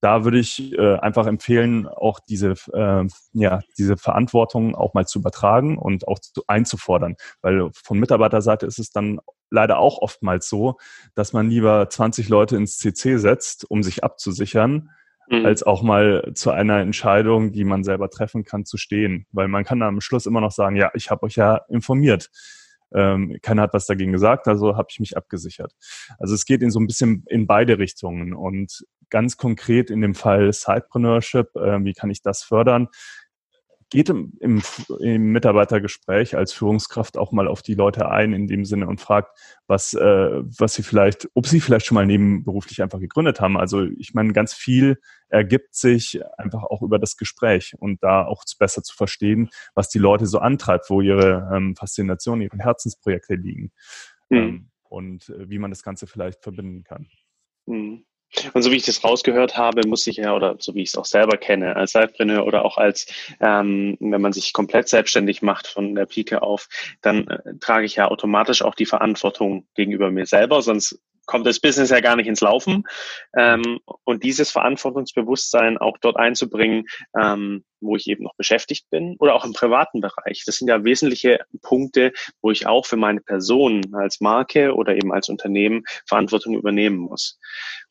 da 0.02 0.24
würde 0.24 0.40
ich 0.40 0.74
äh, 0.74 0.96
einfach 0.98 1.28
empfehlen, 1.28 1.88
auch 1.88 2.20
diese, 2.20 2.56
äh, 2.74 3.06
ja, 3.34 3.60
diese 3.78 3.98
Verantwortung 3.98 4.76
auch 4.76 4.96
mal 4.96 5.06
zu 5.06 5.20
übertragen 5.20 5.78
und 5.78 6.08
auch 6.08 6.20
zu, 6.20 6.42
einzufordern. 6.48 7.16
Weil 7.42 7.70
von 7.72 8.00
Mitarbeiterseite 8.00 8.66
ist 8.66 8.80
es 8.80 8.92
dann 8.92 9.20
leider 9.52 9.78
auch 9.78 10.00
oftmals 10.00 10.50
so, 10.50 10.78
dass 11.14 11.34
man 11.34 11.50
lieber 11.50 11.88
20 11.88 12.30
Leute 12.30 12.58
ins 12.58 12.80
CC 12.80 13.18
setzt, 13.18 13.70
um 13.70 13.84
sich 13.84 14.04
abzusichern, 14.04 14.90
mhm. 15.30 15.46
als 15.46 15.62
auch 15.62 15.84
mal 15.84 16.32
zu 16.34 16.50
einer 16.50 16.80
Entscheidung, 16.80 17.52
die 17.52 17.64
man 17.64 17.84
selber 17.84 18.10
treffen 18.10 18.44
kann, 18.44 18.66
zu 18.66 18.78
stehen. 18.78 19.28
Weil 19.32 19.50
man 19.50 19.64
kann 19.64 19.84
am 19.84 20.02
Schluss 20.02 20.26
immer 20.26 20.42
noch 20.42 20.52
sagen, 20.52 20.78
ja, 20.78 20.90
ich 20.96 21.12
habe 21.12 21.24
euch 21.24 21.36
ja 21.36 21.62
informiert. 21.70 22.32
Ähm, 22.94 23.38
keiner 23.42 23.62
hat 23.62 23.74
was 23.74 23.86
dagegen 23.86 24.12
gesagt, 24.12 24.48
also 24.48 24.76
habe 24.76 24.88
ich 24.90 25.00
mich 25.00 25.16
abgesichert. 25.16 25.74
Also 26.18 26.34
es 26.34 26.46
geht 26.46 26.62
in 26.62 26.72
so 26.72 26.80
ein 26.80 26.88
bisschen 26.88 27.24
in 27.28 27.48
beide 27.48 27.78
Richtungen 27.78 28.34
und 28.34 28.84
ganz 29.12 29.38
konkret 29.38 29.92
in 29.92 30.02
dem 30.02 30.16
Fall 30.16 30.52
Sidepreneurship, 30.52 31.56
äh, 31.56 31.84
wie 31.84 31.94
kann 31.94 32.10
ich 32.10 32.24
das 32.24 32.42
fördern? 32.42 32.90
geht 33.92 34.08
im, 34.10 34.34
im, 34.40 34.64
im, 35.02 35.34
Mitarbeitergespräch 35.34 36.36
als 36.36 36.54
Führungskraft 36.54 37.18
auch 37.18 37.34
mal 37.34 37.48
auf 37.48 37.62
die 37.62 37.74
Leute 37.74 38.10
ein 38.10 38.32
in 38.32 38.48
dem 38.48 38.64
Sinne 38.64 38.88
und 38.88 39.02
fragt, 39.02 39.38
was, 39.68 39.94
äh, 39.94 40.00
was 40.00 40.74
sie 40.76 40.82
vielleicht, 40.82 41.30
ob 41.34 41.46
sie 41.46 41.60
vielleicht 41.60 41.86
schon 41.86 41.96
mal 41.96 42.06
nebenberuflich 42.06 42.82
einfach 42.82 43.00
gegründet 43.00 43.42
haben. 43.42 43.58
Also 43.58 43.84
ich 43.84 44.14
meine, 44.14 44.32
ganz 44.32 44.54
viel 44.54 44.98
ergibt 45.28 45.76
sich 45.76 46.22
einfach 46.38 46.64
auch 46.64 46.82
über 46.82 47.00
das 47.00 47.18
Gespräch 47.18 47.76
und 47.78 48.02
da 48.02 48.26
auch 48.26 48.46
besser 48.58 48.82
zu 48.82 48.96
verstehen, 48.96 49.50
was 49.76 49.90
die 49.90 50.00
Leute 50.00 50.26
so 50.26 50.40
antreibt, 50.40 50.90
wo 50.90 51.02
ihre 51.02 51.52
ähm, 51.54 51.76
Faszination, 51.76 52.42
ihre 52.42 52.58
Herzensprojekte 52.58 53.36
liegen 53.36 53.74
mhm. 54.30 54.38
ähm, 54.38 54.70
und 54.84 55.30
äh, 55.30 55.50
wie 55.50 55.60
man 55.60 55.70
das 55.70 55.84
Ganze 55.84 56.08
vielleicht 56.08 56.42
verbinden 56.44 56.86
kann. 56.86 57.10
Mhm. 57.66 58.06
Und 58.54 58.62
so 58.62 58.72
wie 58.72 58.78
ich 58.78 58.86
das 58.86 59.04
rausgehört 59.04 59.58
habe, 59.58 59.88
muss 59.88 60.08
ich 60.08 60.18
ja, 60.18 60.34
oder 60.34 60.56
so 60.60 60.74
wie 60.74 60.84
ich 60.84 60.90
es 60.90 60.98
auch 60.98 61.06
selber 61.06 61.38
kenne, 61.38 61.76
als 61.76 61.92
Selbstpreneur 61.92 62.46
oder 62.46 62.64
auch 62.66 62.78
als, 62.78 63.08
ähm, 63.40 63.98
wenn 64.00 64.22
man 64.22 64.34
sich 64.34 64.54
komplett 64.54 64.88
selbstständig 64.88 65.42
macht 65.42 65.68
von 65.68 65.96
der 65.96 66.06
Pike 66.06 66.42
auf, 66.42 66.70
dann 67.02 67.28
äh, 67.28 67.58
trage 67.60 67.86
ich 67.86 67.96
ja 67.96 68.08
automatisch 68.08 68.62
auch 68.62 68.76
die 68.76 68.86
Verantwortung 68.86 69.66
gegenüber 69.76 70.12
mir 70.12 70.26
selber, 70.26 70.62
sonst 70.62 71.00
kommt 71.26 71.46
das 71.46 71.60
Business 71.60 71.90
ja 71.90 72.00
gar 72.00 72.16
nicht 72.16 72.28
ins 72.28 72.42
Laufen. 72.42 72.84
Ähm, 73.36 73.80
und 74.04 74.24
dieses 74.24 74.52
Verantwortungsbewusstsein 74.52 75.78
auch 75.78 75.98
dort 76.00 76.18
einzubringen, 76.18 76.86
ähm, 77.20 77.64
wo 77.80 77.96
ich 77.96 78.08
eben 78.08 78.24
noch 78.24 78.36
beschäftigt 78.36 78.90
bin 78.90 79.16
oder 79.20 79.36
auch 79.36 79.46
im 79.46 79.54
privaten 79.54 80.02
Bereich. 80.02 80.44
Das 80.46 80.58
sind 80.58 80.68
ja 80.68 80.84
wesentliche 80.84 81.40
Punkte, 81.62 82.12
wo 82.42 82.52
ich 82.52 82.68
auch 82.68 82.86
für 82.86 82.98
meine 82.98 83.22
Person 83.22 83.82
als 83.94 84.22
Marke 84.22 84.76
oder 84.76 84.96
eben 84.96 85.12
als 85.12 85.30
Unternehmen 85.30 85.84
Verantwortung 86.06 86.56
übernehmen 86.56 86.98
muss. 86.98 87.40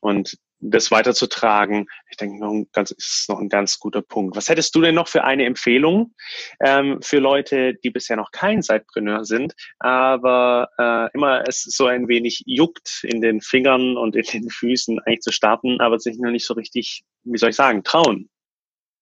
Und 0.00 0.36
das 0.60 0.90
weiterzutragen, 0.90 1.88
ich 2.10 2.16
denke, 2.16 2.38
noch 2.38 2.52
ein 2.52 2.68
ganz, 2.72 2.90
ist 2.90 3.28
noch 3.28 3.40
ein 3.40 3.48
ganz 3.48 3.78
guter 3.78 4.02
Punkt. 4.02 4.36
Was 4.36 4.48
hättest 4.48 4.74
du 4.74 4.80
denn 4.80 4.94
noch 4.94 5.08
für 5.08 5.24
eine 5.24 5.44
Empfehlung 5.44 6.14
ähm, 6.60 7.00
für 7.02 7.18
Leute, 7.18 7.74
die 7.74 7.90
bisher 7.90 8.16
noch 8.16 8.30
kein 8.30 8.62
Zeitpreneur 8.62 9.24
sind, 9.24 9.54
aber 9.78 10.68
äh, 10.78 11.16
immer 11.16 11.44
es 11.48 11.62
so 11.62 11.86
ein 11.86 12.08
wenig 12.08 12.42
juckt 12.46 13.04
in 13.04 13.20
den 13.20 13.40
Fingern 13.40 13.96
und 13.96 14.16
in 14.16 14.24
den 14.24 14.50
Füßen 14.50 14.98
eigentlich 15.00 15.20
zu 15.20 15.32
starten, 15.32 15.80
aber 15.80 15.98
sich 15.98 16.18
noch 16.18 16.30
nicht 16.30 16.46
so 16.46 16.54
richtig, 16.54 17.04
wie 17.24 17.38
soll 17.38 17.50
ich 17.50 17.56
sagen, 17.56 17.82
trauen? 17.82 18.28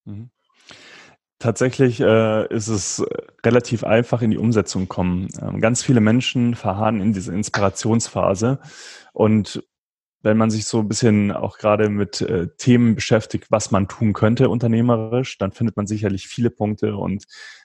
Mhm. 0.04 0.30
Tatsächlich 1.40 2.00
äh, 2.00 2.52
ist 2.52 2.66
es 2.66 3.04
relativ 3.46 3.84
einfach 3.84 4.22
in 4.22 4.32
die 4.32 4.38
Umsetzung 4.38 4.88
kommen. 4.88 5.28
Ähm, 5.40 5.60
ganz 5.60 5.84
viele 5.84 6.00
Menschen 6.00 6.56
verharren 6.56 7.00
in 7.00 7.12
dieser 7.12 7.32
Inspirationsphase 7.32 8.58
und 9.12 9.62
wenn 10.22 10.36
man 10.36 10.50
sich 10.50 10.64
so 10.64 10.80
ein 10.80 10.88
bisschen 10.88 11.32
auch 11.32 11.58
gerade 11.58 11.88
mit 11.88 12.20
äh, 12.20 12.48
Themen 12.58 12.94
beschäftigt, 12.94 13.46
was 13.50 13.70
man 13.70 13.88
tun 13.88 14.12
könnte 14.12 14.48
unternehmerisch, 14.48 15.38
dann 15.38 15.52
findet 15.52 15.76
man 15.76 15.86
sicherlich 15.86 16.26
viele 16.26 16.50
Punkte 16.50 16.96
und 16.96 17.24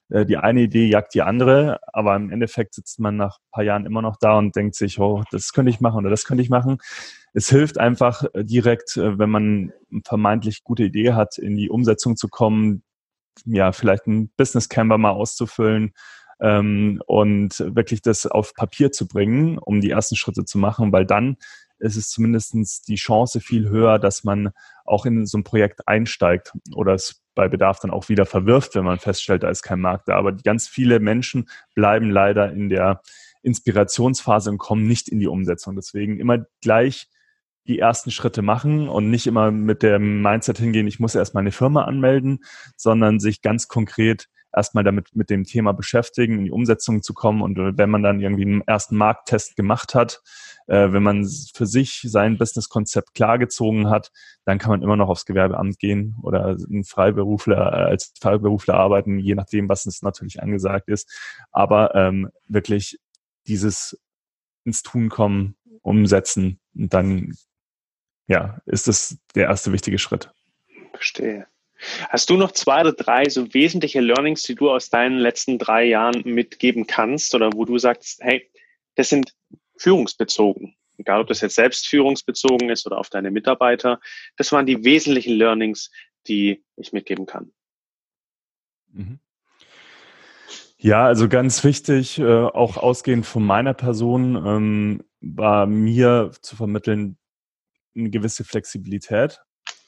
äh, 0.10 0.26
die 0.26 0.38
eine 0.38 0.62
Idee 0.62 0.86
jagt 0.88 1.14
die 1.16 1.24
andere, 1.24 1.80
aber 1.94 2.16
im 2.16 2.32
Endeffekt 2.32 2.76
sitzt 2.76 3.00
man 3.00 3.18
nach 3.18 3.40
ein 3.40 3.52
paar 3.52 3.64
Jahren 3.64 3.86
immer 3.86 4.02
noch 4.02 4.18
da 4.18 4.38
und 4.38 4.56
denkt 4.56 4.76
sich, 4.76 5.00
oh, 5.00 5.24
das 5.32 5.54
könnte 5.54 5.72
ich 5.72 5.82
machen 5.82 5.98
oder 5.98 6.10
das 6.10 6.26
könnte 6.26 6.44
ich 6.44 6.50
machen. 6.50 6.78
Es 7.34 7.50
hilft 7.50 7.80
einfach 7.80 8.24
äh, 8.34 8.44
direkt, 8.46 8.98
äh, 8.98 9.18
wenn 9.18 9.30
man 9.30 9.74
vermeintlich 10.06 10.64
gute 10.64 10.84
Idee 10.84 11.14
hat, 11.14 11.38
in 11.38 11.56
die 11.56 11.70
Umsetzung 11.70 12.16
zu 12.16 12.28
kommen, 12.28 12.84
ja, 13.46 13.72
vielleicht 13.72 14.06
ein 14.06 14.30
Business 14.38 14.70
Canva 14.70 15.00
mal 15.00 15.12
auszufüllen, 15.12 15.94
ähm, 16.40 17.02
und 17.08 17.60
wirklich 17.60 18.02
das 18.02 18.26
auf 18.26 18.54
Papier 18.54 18.92
zu 18.92 19.08
bringen, 19.08 19.58
um 19.58 19.82
die 19.82 19.92
ersten 19.92 20.16
Schritte 20.16 20.46
zu 20.46 20.58
machen, 20.58 20.92
weil 20.92 21.06
dann 21.06 21.38
ist 21.84 21.98
es 21.98 22.10
zumindest 22.10 22.88
die 22.88 22.96
Chance 22.96 23.42
viel 23.42 23.70
höher, 23.70 24.00
dass 24.00 24.24
man 24.24 24.52
auch 24.86 25.06
in 25.06 25.26
so 25.26 25.38
ein 25.38 25.44
Projekt 25.44 25.88
einsteigt 25.88 26.54
oder 26.74 26.94
es 26.94 27.22
bei 27.36 27.48
Bedarf 27.48 27.80
dann 27.80 27.92
auch 27.92 28.10
wieder 28.10 28.26
verwirft, 28.26 28.76
wenn 28.76 28.86
man 28.86 29.00
feststellt, 29.00 29.44
da 29.44 29.50
ist 29.50 29.64
kein 29.64 29.82
Markt 29.82 30.08
da. 30.08 30.16
Aber 30.16 30.34
ganz 30.34 30.68
viele 30.68 31.00
Menschen 31.00 31.50
bleiben 31.76 32.10
leider 32.10 32.52
in 32.52 32.70
der 32.70 33.02
Inspirationsphase 33.42 34.50
und 34.50 34.60
kommen 34.60 34.88
nicht 34.88 35.10
in 35.10 35.20
die 35.20 35.28
Umsetzung. 35.28 35.76
Deswegen 35.76 36.20
immer 36.20 36.46
gleich 36.62 37.08
die 37.68 37.80
ersten 37.80 38.12
Schritte 38.12 38.42
machen 38.42 38.88
und 38.88 39.10
nicht 39.10 39.28
immer 39.28 39.52
mit 39.52 39.84
dem 39.84 40.22
Mindset 40.22 40.58
hingehen, 40.58 40.88
ich 40.88 41.00
muss 41.00 41.16
erst 41.16 41.34
meine 41.34 41.52
Firma 41.52 41.84
anmelden, 41.84 42.44
sondern 42.76 43.20
sich 43.20 43.42
ganz 43.42 43.68
konkret 43.68 44.28
erstmal 44.56 44.84
damit 44.84 45.16
mit 45.16 45.30
dem 45.30 45.44
Thema 45.44 45.74
beschäftigen, 45.74 46.40
in 46.40 46.46
die 46.46 46.52
Umsetzung 46.52 47.02
zu 47.02 47.14
kommen. 47.14 47.42
Und 47.42 47.58
äh, 47.58 47.78
wenn 47.78 47.90
man 47.90 48.04
dann 48.04 48.20
irgendwie 48.20 48.46
einen 48.46 48.62
ersten 48.62 48.96
Markttest 48.96 49.56
gemacht 49.56 49.96
hat, 49.96 50.22
äh, 50.68 50.92
wenn 50.92 51.04
man 51.04 51.28
für 51.54 51.66
sich 51.66 52.02
sein 52.06 52.38
Businesskonzept 52.38 53.14
klargezogen 53.14 53.90
hat, 53.90 54.12
dann 54.46 54.60
kann 54.60 54.72
man 54.72 54.82
immer 54.82 54.96
noch 54.96 55.10
aufs 55.10 55.26
Gewerbeamt 55.26 55.80
gehen 55.80 56.16
oder 56.22 56.56
ein 56.70 56.84
Freiberufler 56.84 57.74
äh, 57.74 57.92
als 57.92 58.14
Freiberufler 58.20 58.76
arbeiten, 58.76 59.20
je 59.20 59.36
nachdem, 59.36 59.70
was 59.70 59.86
es 59.86 60.02
natürlich 60.02 60.42
angesagt 60.42 60.88
ist. 60.88 61.12
Aber 61.52 61.96
ähm, 61.96 62.30
wirklich 62.48 63.00
dieses 63.48 64.00
ins 64.64 64.84
Tun 64.84 65.10
kommen, 65.10 65.56
umsetzen 65.82 66.60
und 66.76 66.94
dann 66.94 67.34
ja, 68.28 68.62
ist 68.66 68.88
das 68.88 69.18
der 69.36 69.48
erste 69.48 69.74
wichtige 69.74 70.00
Schritt. 70.00 70.32
Verstehe. 70.94 71.48
Hast 72.10 72.30
du 72.30 72.38
noch 72.38 72.52
zwei 72.52 72.82
oder 72.82 72.94
drei 72.94 73.28
so 73.30 73.54
wesentliche 73.54 74.02
Learnings, 74.02 74.44
die 74.44 74.56
du 74.56 74.70
aus 74.70 74.90
deinen 74.90 75.18
letzten 75.18 75.58
drei 75.58 75.86
Jahren 75.86 76.22
mitgeben 76.26 76.88
kannst 76.88 77.36
oder 77.36 77.52
wo 77.54 77.66
du 77.66 77.78
sagst, 77.78 78.20
hey, 78.22 78.50
das 78.96 79.10
sind 79.10 79.34
führungsbezogen, 79.78 80.76
egal 80.98 81.22
ob 81.22 81.28
das 81.28 81.42
jetzt 81.42 81.56
selbst 81.56 81.88
führungsbezogen 81.88 82.70
ist 82.70 82.86
oder 82.86 82.98
auf 82.98 83.10
deine 83.10 83.32
Mitarbeiter, 83.32 84.00
das 84.38 84.52
waren 84.52 84.66
die 84.66 84.84
wesentlichen 84.84 85.36
Learnings, 85.36 85.92
die 86.28 86.64
ich 86.78 86.94
mitgeben 86.94 87.26
kann. 87.26 87.52
Mhm. 88.92 89.20
Ja, 90.78 91.06
also 91.06 91.30
ganz 91.30 91.64
wichtig, 91.64 92.20
äh, 92.20 92.26
auch 92.26 92.76
ausgehend 92.76 93.26
von 93.26 93.46
meiner 93.46 93.74
Person, 93.74 94.36
ähm, 94.46 95.04
war 95.22 95.66
mir 95.66 96.32
zu 96.42 96.58
vermitteln, 96.58 97.18
eine 97.96 98.10
gewisse 98.10 98.44
Flexibilität 98.44 99.40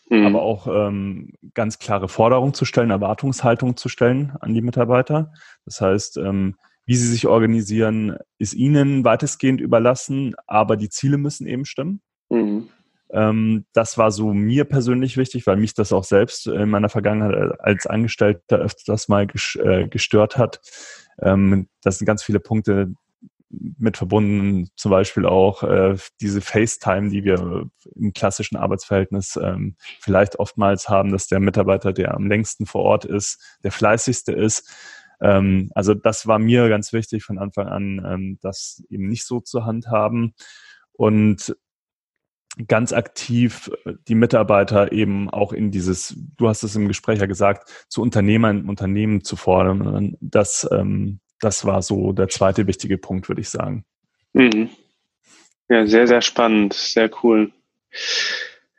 mhm. 0.10 0.26
aber 0.26 0.41
auch 0.41 0.68
ähm, 0.68 1.34
ganz 1.54 1.80
klare 1.80 2.08
Forderungen 2.08 2.54
zu 2.54 2.65
stellen, 2.65 2.91
Erwartungshaltung 2.91 3.78
zu 3.78 3.89
stellen 3.89 4.34
an 4.39 4.54
die 4.54 4.62
Mitarbeiter. 4.62 5.34
Das 5.65 5.82
heißt, 5.82 6.18
ähm, 6.18 6.56
wie 6.86 6.96
sie 6.96 7.08
sich 7.08 7.28
organisieren, 7.28 8.18
ist 8.38 8.54
ihnen 8.54 9.04
weitestgehend 9.04 9.60
überlassen, 9.60 10.36
aber 10.46 10.78
die 10.78 10.89
Ziele 10.89 11.18
müssen 11.18 11.48
eben 11.48 11.65
stimmen. 11.65 12.02
Mhm. 12.30 12.70
Ähm, 13.12 13.65
das 13.74 13.98
war 13.98 14.12
so 14.12 14.34
mir 14.34 14.65
persönlich 14.65 15.18
wichtig, 15.18 15.48
weil 15.48 15.58
mich 15.58 15.74
das 15.74 15.94
auch 15.94 16.04
selbst 16.04 16.48
in 16.48 16.70
meiner 16.70 16.89
Vergangenheit 16.89 17.60
als 17.60 17.88
Angestellter 17.88 18.58
öfters 18.58 19.08
mal 19.08 19.28
äh, 19.60 19.88
gestört 19.88 20.38
hat. 20.38 20.60
Ähm, 21.22 21.68
das 21.82 21.98
sind 21.98 22.06
ganz 22.06 22.24
viele 22.24 22.39
Punkte, 22.39 22.94
mit 23.78 23.98
verbunden, 23.98 24.70
zum 24.76 24.91
Beispiel 24.91 25.26
auch 25.26 25.63
äh, 25.63 25.98
diese 26.22 26.41
FaceTime, 26.41 27.10
die 27.10 27.24
wir 27.24 27.70
im 27.96 28.13
klassischen 28.13 28.58
Arbeitsverhältnis 28.58 29.39
ähm, 29.41 29.76
vielleicht 30.00 30.38
oftmals 30.39 30.89
haben, 30.89 31.12
dass 31.12 31.28
der 31.28 31.39
Mitarbeiter, 31.39 31.94
der 31.94 32.13
am 32.13 32.28
längsten 32.28 32.65
vor 32.65 32.84
Ort 32.84 33.06
ist, 33.06 33.58
der 33.63 33.72
fleißigste 33.72 34.32
ist. 34.32 34.70
Ähm, 35.22 35.72
also 35.76 35.94
das 35.94 36.28
war 36.28 36.39
mir 36.39 36.70
ganz 36.70 36.94
wichtig 36.94 37.24
von 37.24 37.39
Anfang 37.39 37.68
an, 37.68 38.06
ähm, 38.06 38.39
das 38.41 38.84
eben 38.89 39.08
nicht 39.08 39.26
so 39.26 39.39
zu 39.39 39.65
handhaben 39.65 40.34
und 40.94 41.56
ganz 42.68 42.94
aktiv 42.94 43.72
äh, 43.86 43.94
die 44.08 44.15
Mitarbeiter 44.15 44.91
eben 44.91 45.30
auch 45.30 45.54
in 45.54 45.72
dieses, 45.72 46.15
du 46.38 46.48
hast 46.48 46.63
es 46.63 46.76
im 46.76 46.88
Gespräch 46.88 47.20
ja 47.20 47.26
gesagt, 47.26 47.86
zu 47.89 48.02
Unternehmern, 48.02 48.70
Unternehmen 48.70 49.24
zu 49.24 49.36
fordern, 49.36 50.15
dass 50.22 50.68
ähm, 50.72 51.20
das 51.46 51.66
war 51.66 51.82
so 51.82 52.12
der 52.12 52.28
zweite 52.28 52.68
wichtige 52.68 52.98
Punkt, 52.98 53.30
würde 53.30 53.42
ich 53.42 53.50
sagen. 53.50 53.86
Mhm. 54.34 54.70
Ja, 55.70 55.86
sehr, 55.86 56.08
sehr 56.08 56.22
spannend, 56.22 56.74
sehr 56.74 57.10
cool. 57.24 57.52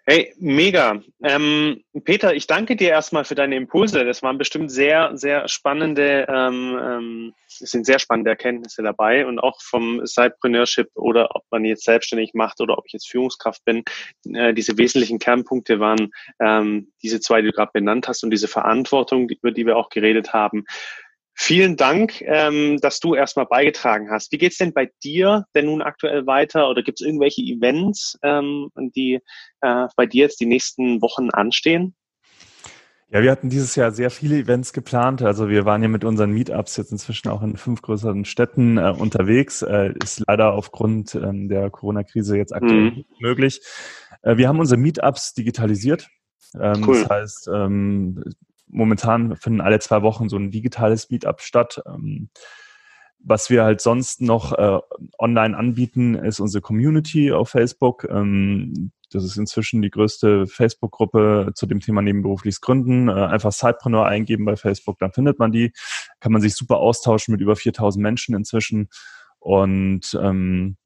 Hey, 0.08 0.32
mega. 0.38 1.00
Ähm, 1.24 1.82
Peter, 2.04 2.32
ich 2.32 2.46
danke 2.46 2.76
dir 2.76 2.90
erstmal 2.90 3.24
für 3.24 3.34
deine 3.34 3.56
Impulse. 3.56 4.04
Das 4.04 4.22
waren 4.22 4.38
bestimmt 4.38 4.70
sehr, 4.70 5.16
sehr 5.16 5.48
spannende, 5.48 6.26
ähm, 6.28 6.78
ähm, 6.80 7.34
es 7.48 7.70
sind 7.70 7.86
sehr 7.86 7.98
spannende 7.98 8.30
Erkenntnisse 8.30 8.84
dabei 8.84 9.26
und 9.26 9.40
auch 9.40 9.60
vom 9.60 10.06
Sidepreneurship 10.06 10.90
oder 10.94 11.34
ob 11.34 11.42
man 11.50 11.64
jetzt 11.64 11.84
selbstständig 11.84 12.34
macht 12.34 12.60
oder 12.60 12.78
ob 12.78 12.86
ich 12.86 12.92
jetzt 12.92 13.10
Führungskraft 13.10 13.64
bin. 13.64 13.82
Äh, 14.32 14.54
diese 14.54 14.78
wesentlichen 14.78 15.18
Kernpunkte 15.18 15.80
waren 15.80 16.12
ähm, 16.38 16.92
diese 17.02 17.18
zwei, 17.18 17.40
die 17.40 17.48
du 17.48 17.52
gerade 17.52 17.72
benannt 17.72 18.06
hast 18.06 18.22
und 18.22 18.30
diese 18.30 18.46
Verantwortung, 18.46 19.28
über 19.28 19.50
die 19.50 19.66
wir 19.66 19.76
auch 19.76 19.88
geredet 19.88 20.32
haben. 20.32 20.66
Vielen 21.38 21.76
Dank, 21.76 22.22
ähm, 22.22 22.78
dass 22.80 22.98
du 22.98 23.14
erstmal 23.14 23.44
beigetragen 23.44 24.10
hast. 24.10 24.32
Wie 24.32 24.38
geht's 24.38 24.56
denn 24.56 24.72
bei 24.72 24.90
dir 25.04 25.44
denn 25.54 25.66
nun 25.66 25.82
aktuell 25.82 26.26
weiter 26.26 26.70
oder 26.70 26.82
gibt 26.82 26.98
es 26.98 27.06
irgendwelche 27.06 27.42
Events, 27.42 28.18
ähm, 28.22 28.70
die 28.74 29.20
äh, 29.60 29.86
bei 29.96 30.06
dir 30.06 30.22
jetzt 30.22 30.40
die 30.40 30.46
nächsten 30.46 31.02
Wochen 31.02 31.28
anstehen? 31.28 31.94
Ja, 33.10 33.22
wir 33.22 33.30
hatten 33.30 33.50
dieses 33.50 33.76
Jahr 33.76 33.92
sehr 33.92 34.10
viele 34.10 34.38
Events 34.38 34.72
geplant. 34.72 35.20
Also 35.22 35.50
wir 35.50 35.66
waren 35.66 35.82
ja 35.82 35.88
mit 35.88 36.04
unseren 36.04 36.30
Meetups 36.30 36.78
jetzt 36.78 36.90
inzwischen 36.90 37.28
auch 37.28 37.42
in 37.42 37.58
fünf 37.58 37.82
größeren 37.82 38.24
Städten 38.24 38.78
äh, 38.78 38.94
unterwegs. 38.96 39.60
Äh, 39.60 39.92
ist 40.02 40.24
leider 40.26 40.54
aufgrund 40.54 41.14
ähm, 41.14 41.50
der 41.50 41.68
Corona-Krise 41.68 42.38
jetzt 42.38 42.54
aktuell 42.54 42.90
mhm. 42.90 42.96
nicht 42.96 43.20
möglich. 43.20 43.60
Äh, 44.22 44.38
wir 44.38 44.48
haben 44.48 44.58
unsere 44.58 44.80
Meetups 44.80 45.34
digitalisiert. 45.34 46.08
Ähm, 46.58 46.82
cool. 46.86 47.02
Das 47.02 47.10
heißt, 47.10 47.50
ähm, 47.54 48.24
momentan 48.68 49.36
finden 49.36 49.60
alle 49.60 49.78
zwei 49.78 50.02
Wochen 50.02 50.28
so 50.28 50.36
ein 50.36 50.50
digitales 50.50 51.10
Meetup 51.10 51.40
statt. 51.40 51.82
Ähm, 51.86 52.30
was 53.18 53.50
wir 53.50 53.64
halt 53.64 53.80
sonst 53.80 54.20
noch 54.20 54.52
äh, 54.52 54.78
online 55.18 55.56
anbieten, 55.56 56.14
ist 56.14 56.38
unsere 56.38 56.62
Community 56.62 57.32
auf 57.32 57.50
Facebook. 57.50 58.06
Ähm, 58.08 58.92
das 59.10 59.24
ist 59.24 59.36
inzwischen 59.36 59.82
die 59.82 59.90
größte 59.90 60.46
Facebook-Gruppe 60.46 61.52
zu 61.54 61.66
dem 61.66 61.80
Thema 61.80 62.02
nebenberufliches 62.02 62.60
Gründen. 62.60 63.08
Äh, 63.08 63.12
einfach 63.12 63.52
Sidepreneur 63.52 64.06
eingeben 64.06 64.44
bei 64.44 64.56
Facebook, 64.56 64.98
dann 64.98 65.12
findet 65.12 65.38
man 65.38 65.52
die. 65.52 65.72
Kann 66.20 66.32
man 66.32 66.42
sich 66.42 66.54
super 66.54 66.78
austauschen 66.78 67.32
mit 67.32 67.40
über 67.40 67.56
4000 67.56 68.02
Menschen 68.02 68.34
inzwischen. 68.34 68.88
Und 69.38 70.18
ähm, 70.20 70.76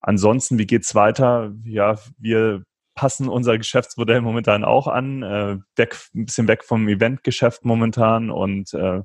ansonsten, 0.00 0.58
wie 0.58 0.66
geht's 0.66 0.94
weiter? 0.94 1.52
Ja, 1.64 1.96
wir 2.18 2.64
passen 2.94 3.28
unser 3.28 3.58
Geschäftsmodell 3.58 4.20
momentan 4.20 4.64
auch 4.64 4.86
an, 4.86 5.22
äh, 5.22 5.58
weg, 5.76 5.96
ein 6.14 6.26
bisschen 6.26 6.48
weg 6.48 6.64
vom 6.64 6.88
Eventgeschäft 6.88 7.64
momentan 7.64 8.30
und 8.30 8.72
äh, 8.74 9.02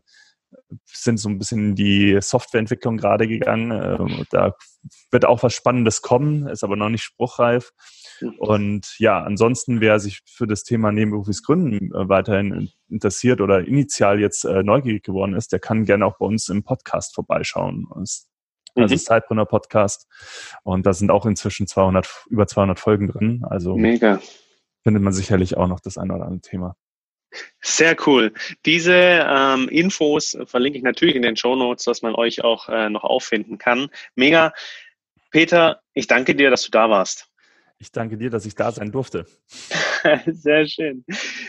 sind 0.86 1.18
so 1.18 1.30
ein 1.30 1.38
bisschen 1.38 1.70
in 1.70 1.76
die 1.76 2.18
Softwareentwicklung 2.22 2.98
gerade 2.98 3.28
gegangen. 3.28 3.72
Äh, 3.72 4.26
da 4.32 4.56
wird 5.12 5.26
auch 5.26 5.44
was 5.44 5.54
Spannendes 5.54 6.02
kommen, 6.02 6.48
ist 6.48 6.64
aber 6.64 6.76
noch 6.76 6.90
nicht 6.90 7.04
spruchreif. 7.04 7.72
Und 8.38 8.96
ja, 9.00 9.22
ansonsten, 9.22 9.82
wer 9.82 10.00
sich 10.00 10.22
für 10.26 10.48
das 10.48 10.64
Thema 10.64 10.92
nebenberufliches 10.92 11.44
Gründen 11.44 11.94
äh, 11.94 12.10
weiterhin 12.10 12.70
interessiert 12.90 13.42
oder 13.42 13.66
initial 13.66 14.20
jetzt 14.20 14.46
äh, 14.46 14.64
neugierig 14.64 15.04
geworden 15.04 15.34
ist, 15.34 15.52
der 15.52 15.60
kann 15.60 15.86
gerne 15.86 16.06
auch 16.06 16.18
bei 16.18 16.26
uns 16.26 16.50
im 16.50 16.64
Podcast 16.64 17.16
vorbeischauen. 17.16 17.88
Das 17.96 18.29
also 18.82 18.96
mhm. 18.96 19.00
Zeitbrunner 19.00 19.46
Podcast. 19.46 20.08
Und 20.64 20.86
da 20.86 20.94
sind 20.94 21.12
auch 21.12 21.26
inzwischen 21.26 21.68
200, 21.68 22.26
über 22.30 22.48
200 22.48 22.80
Folgen 22.80 23.08
drin. 23.08 23.46
Also 23.50 23.76
Mega. 23.76 24.20
findet 24.84 25.04
man 25.04 25.14
sicherlich 25.14 25.58
auch 25.58 25.68
noch 25.68 25.80
das 25.80 25.98
eine 25.98 26.14
oder 26.14 26.26
andere 26.26 26.42
Thema. 26.42 26.76
Sehr 27.62 27.96
cool. 28.08 28.34
Diese 28.66 28.94
ähm, 28.94 29.70
Infos 29.70 30.38
verlinke 30.46 30.78
ich 30.78 30.84
natürlich 30.84 31.16
in 31.16 31.22
den 31.22 31.36
Show 31.36 31.56
Notes, 31.56 31.86
dass 31.86 32.02
man 32.02 32.16
euch 32.16 32.44
auch 32.44 32.70
äh, 32.70 32.90
noch 32.90 33.04
auffinden 33.04 33.58
kann. 33.58 33.90
Mega. 34.16 34.54
Peter, 35.32 35.82
ich 35.94 36.08
danke 36.08 36.34
dir, 36.34 36.50
dass 36.50 36.64
du 36.64 36.72
da 36.72 36.90
warst. 36.90 37.29
Ich 37.82 37.94
danke 37.94 38.18
dir, 38.18 38.30
dass 38.30 38.46
ich 38.46 38.56
da 38.56 38.74
sein 38.74 38.92
durfte. 38.92 39.26
Sehr 40.28 40.68
schön. 40.68 41.06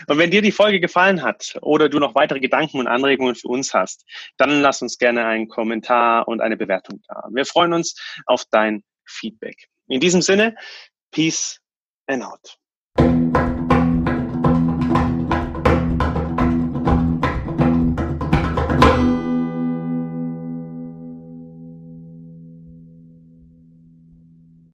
Und 0.07 0.17
wenn 0.17 0.31
dir 0.31 0.41
die 0.41 0.53
Folge 0.53 0.79
gefallen 0.79 1.21
hat 1.21 1.57
oder 1.61 1.89
du 1.89 1.99
noch 1.99 2.15
weitere 2.15 2.39
Gedanken 2.39 2.79
und 2.79 2.87
Anregungen 2.87 3.35
für 3.35 3.49
uns 3.49 3.73
hast, 3.73 4.05
dann 4.37 4.61
lass 4.61 4.81
uns 4.81 4.97
gerne 4.97 5.25
einen 5.25 5.49
Kommentar 5.49 6.29
und 6.29 6.39
eine 6.39 6.55
Bewertung 6.55 7.01
da. 7.07 7.27
Wir 7.31 7.45
freuen 7.45 7.73
uns 7.73 7.95
auf 8.25 8.45
dein 8.49 8.83
Feedback. 9.05 9.67
In 9.87 9.99
diesem 9.99 10.21
Sinne, 10.21 10.55
Peace 11.11 11.59
and 12.07 12.23
out. 12.23 12.57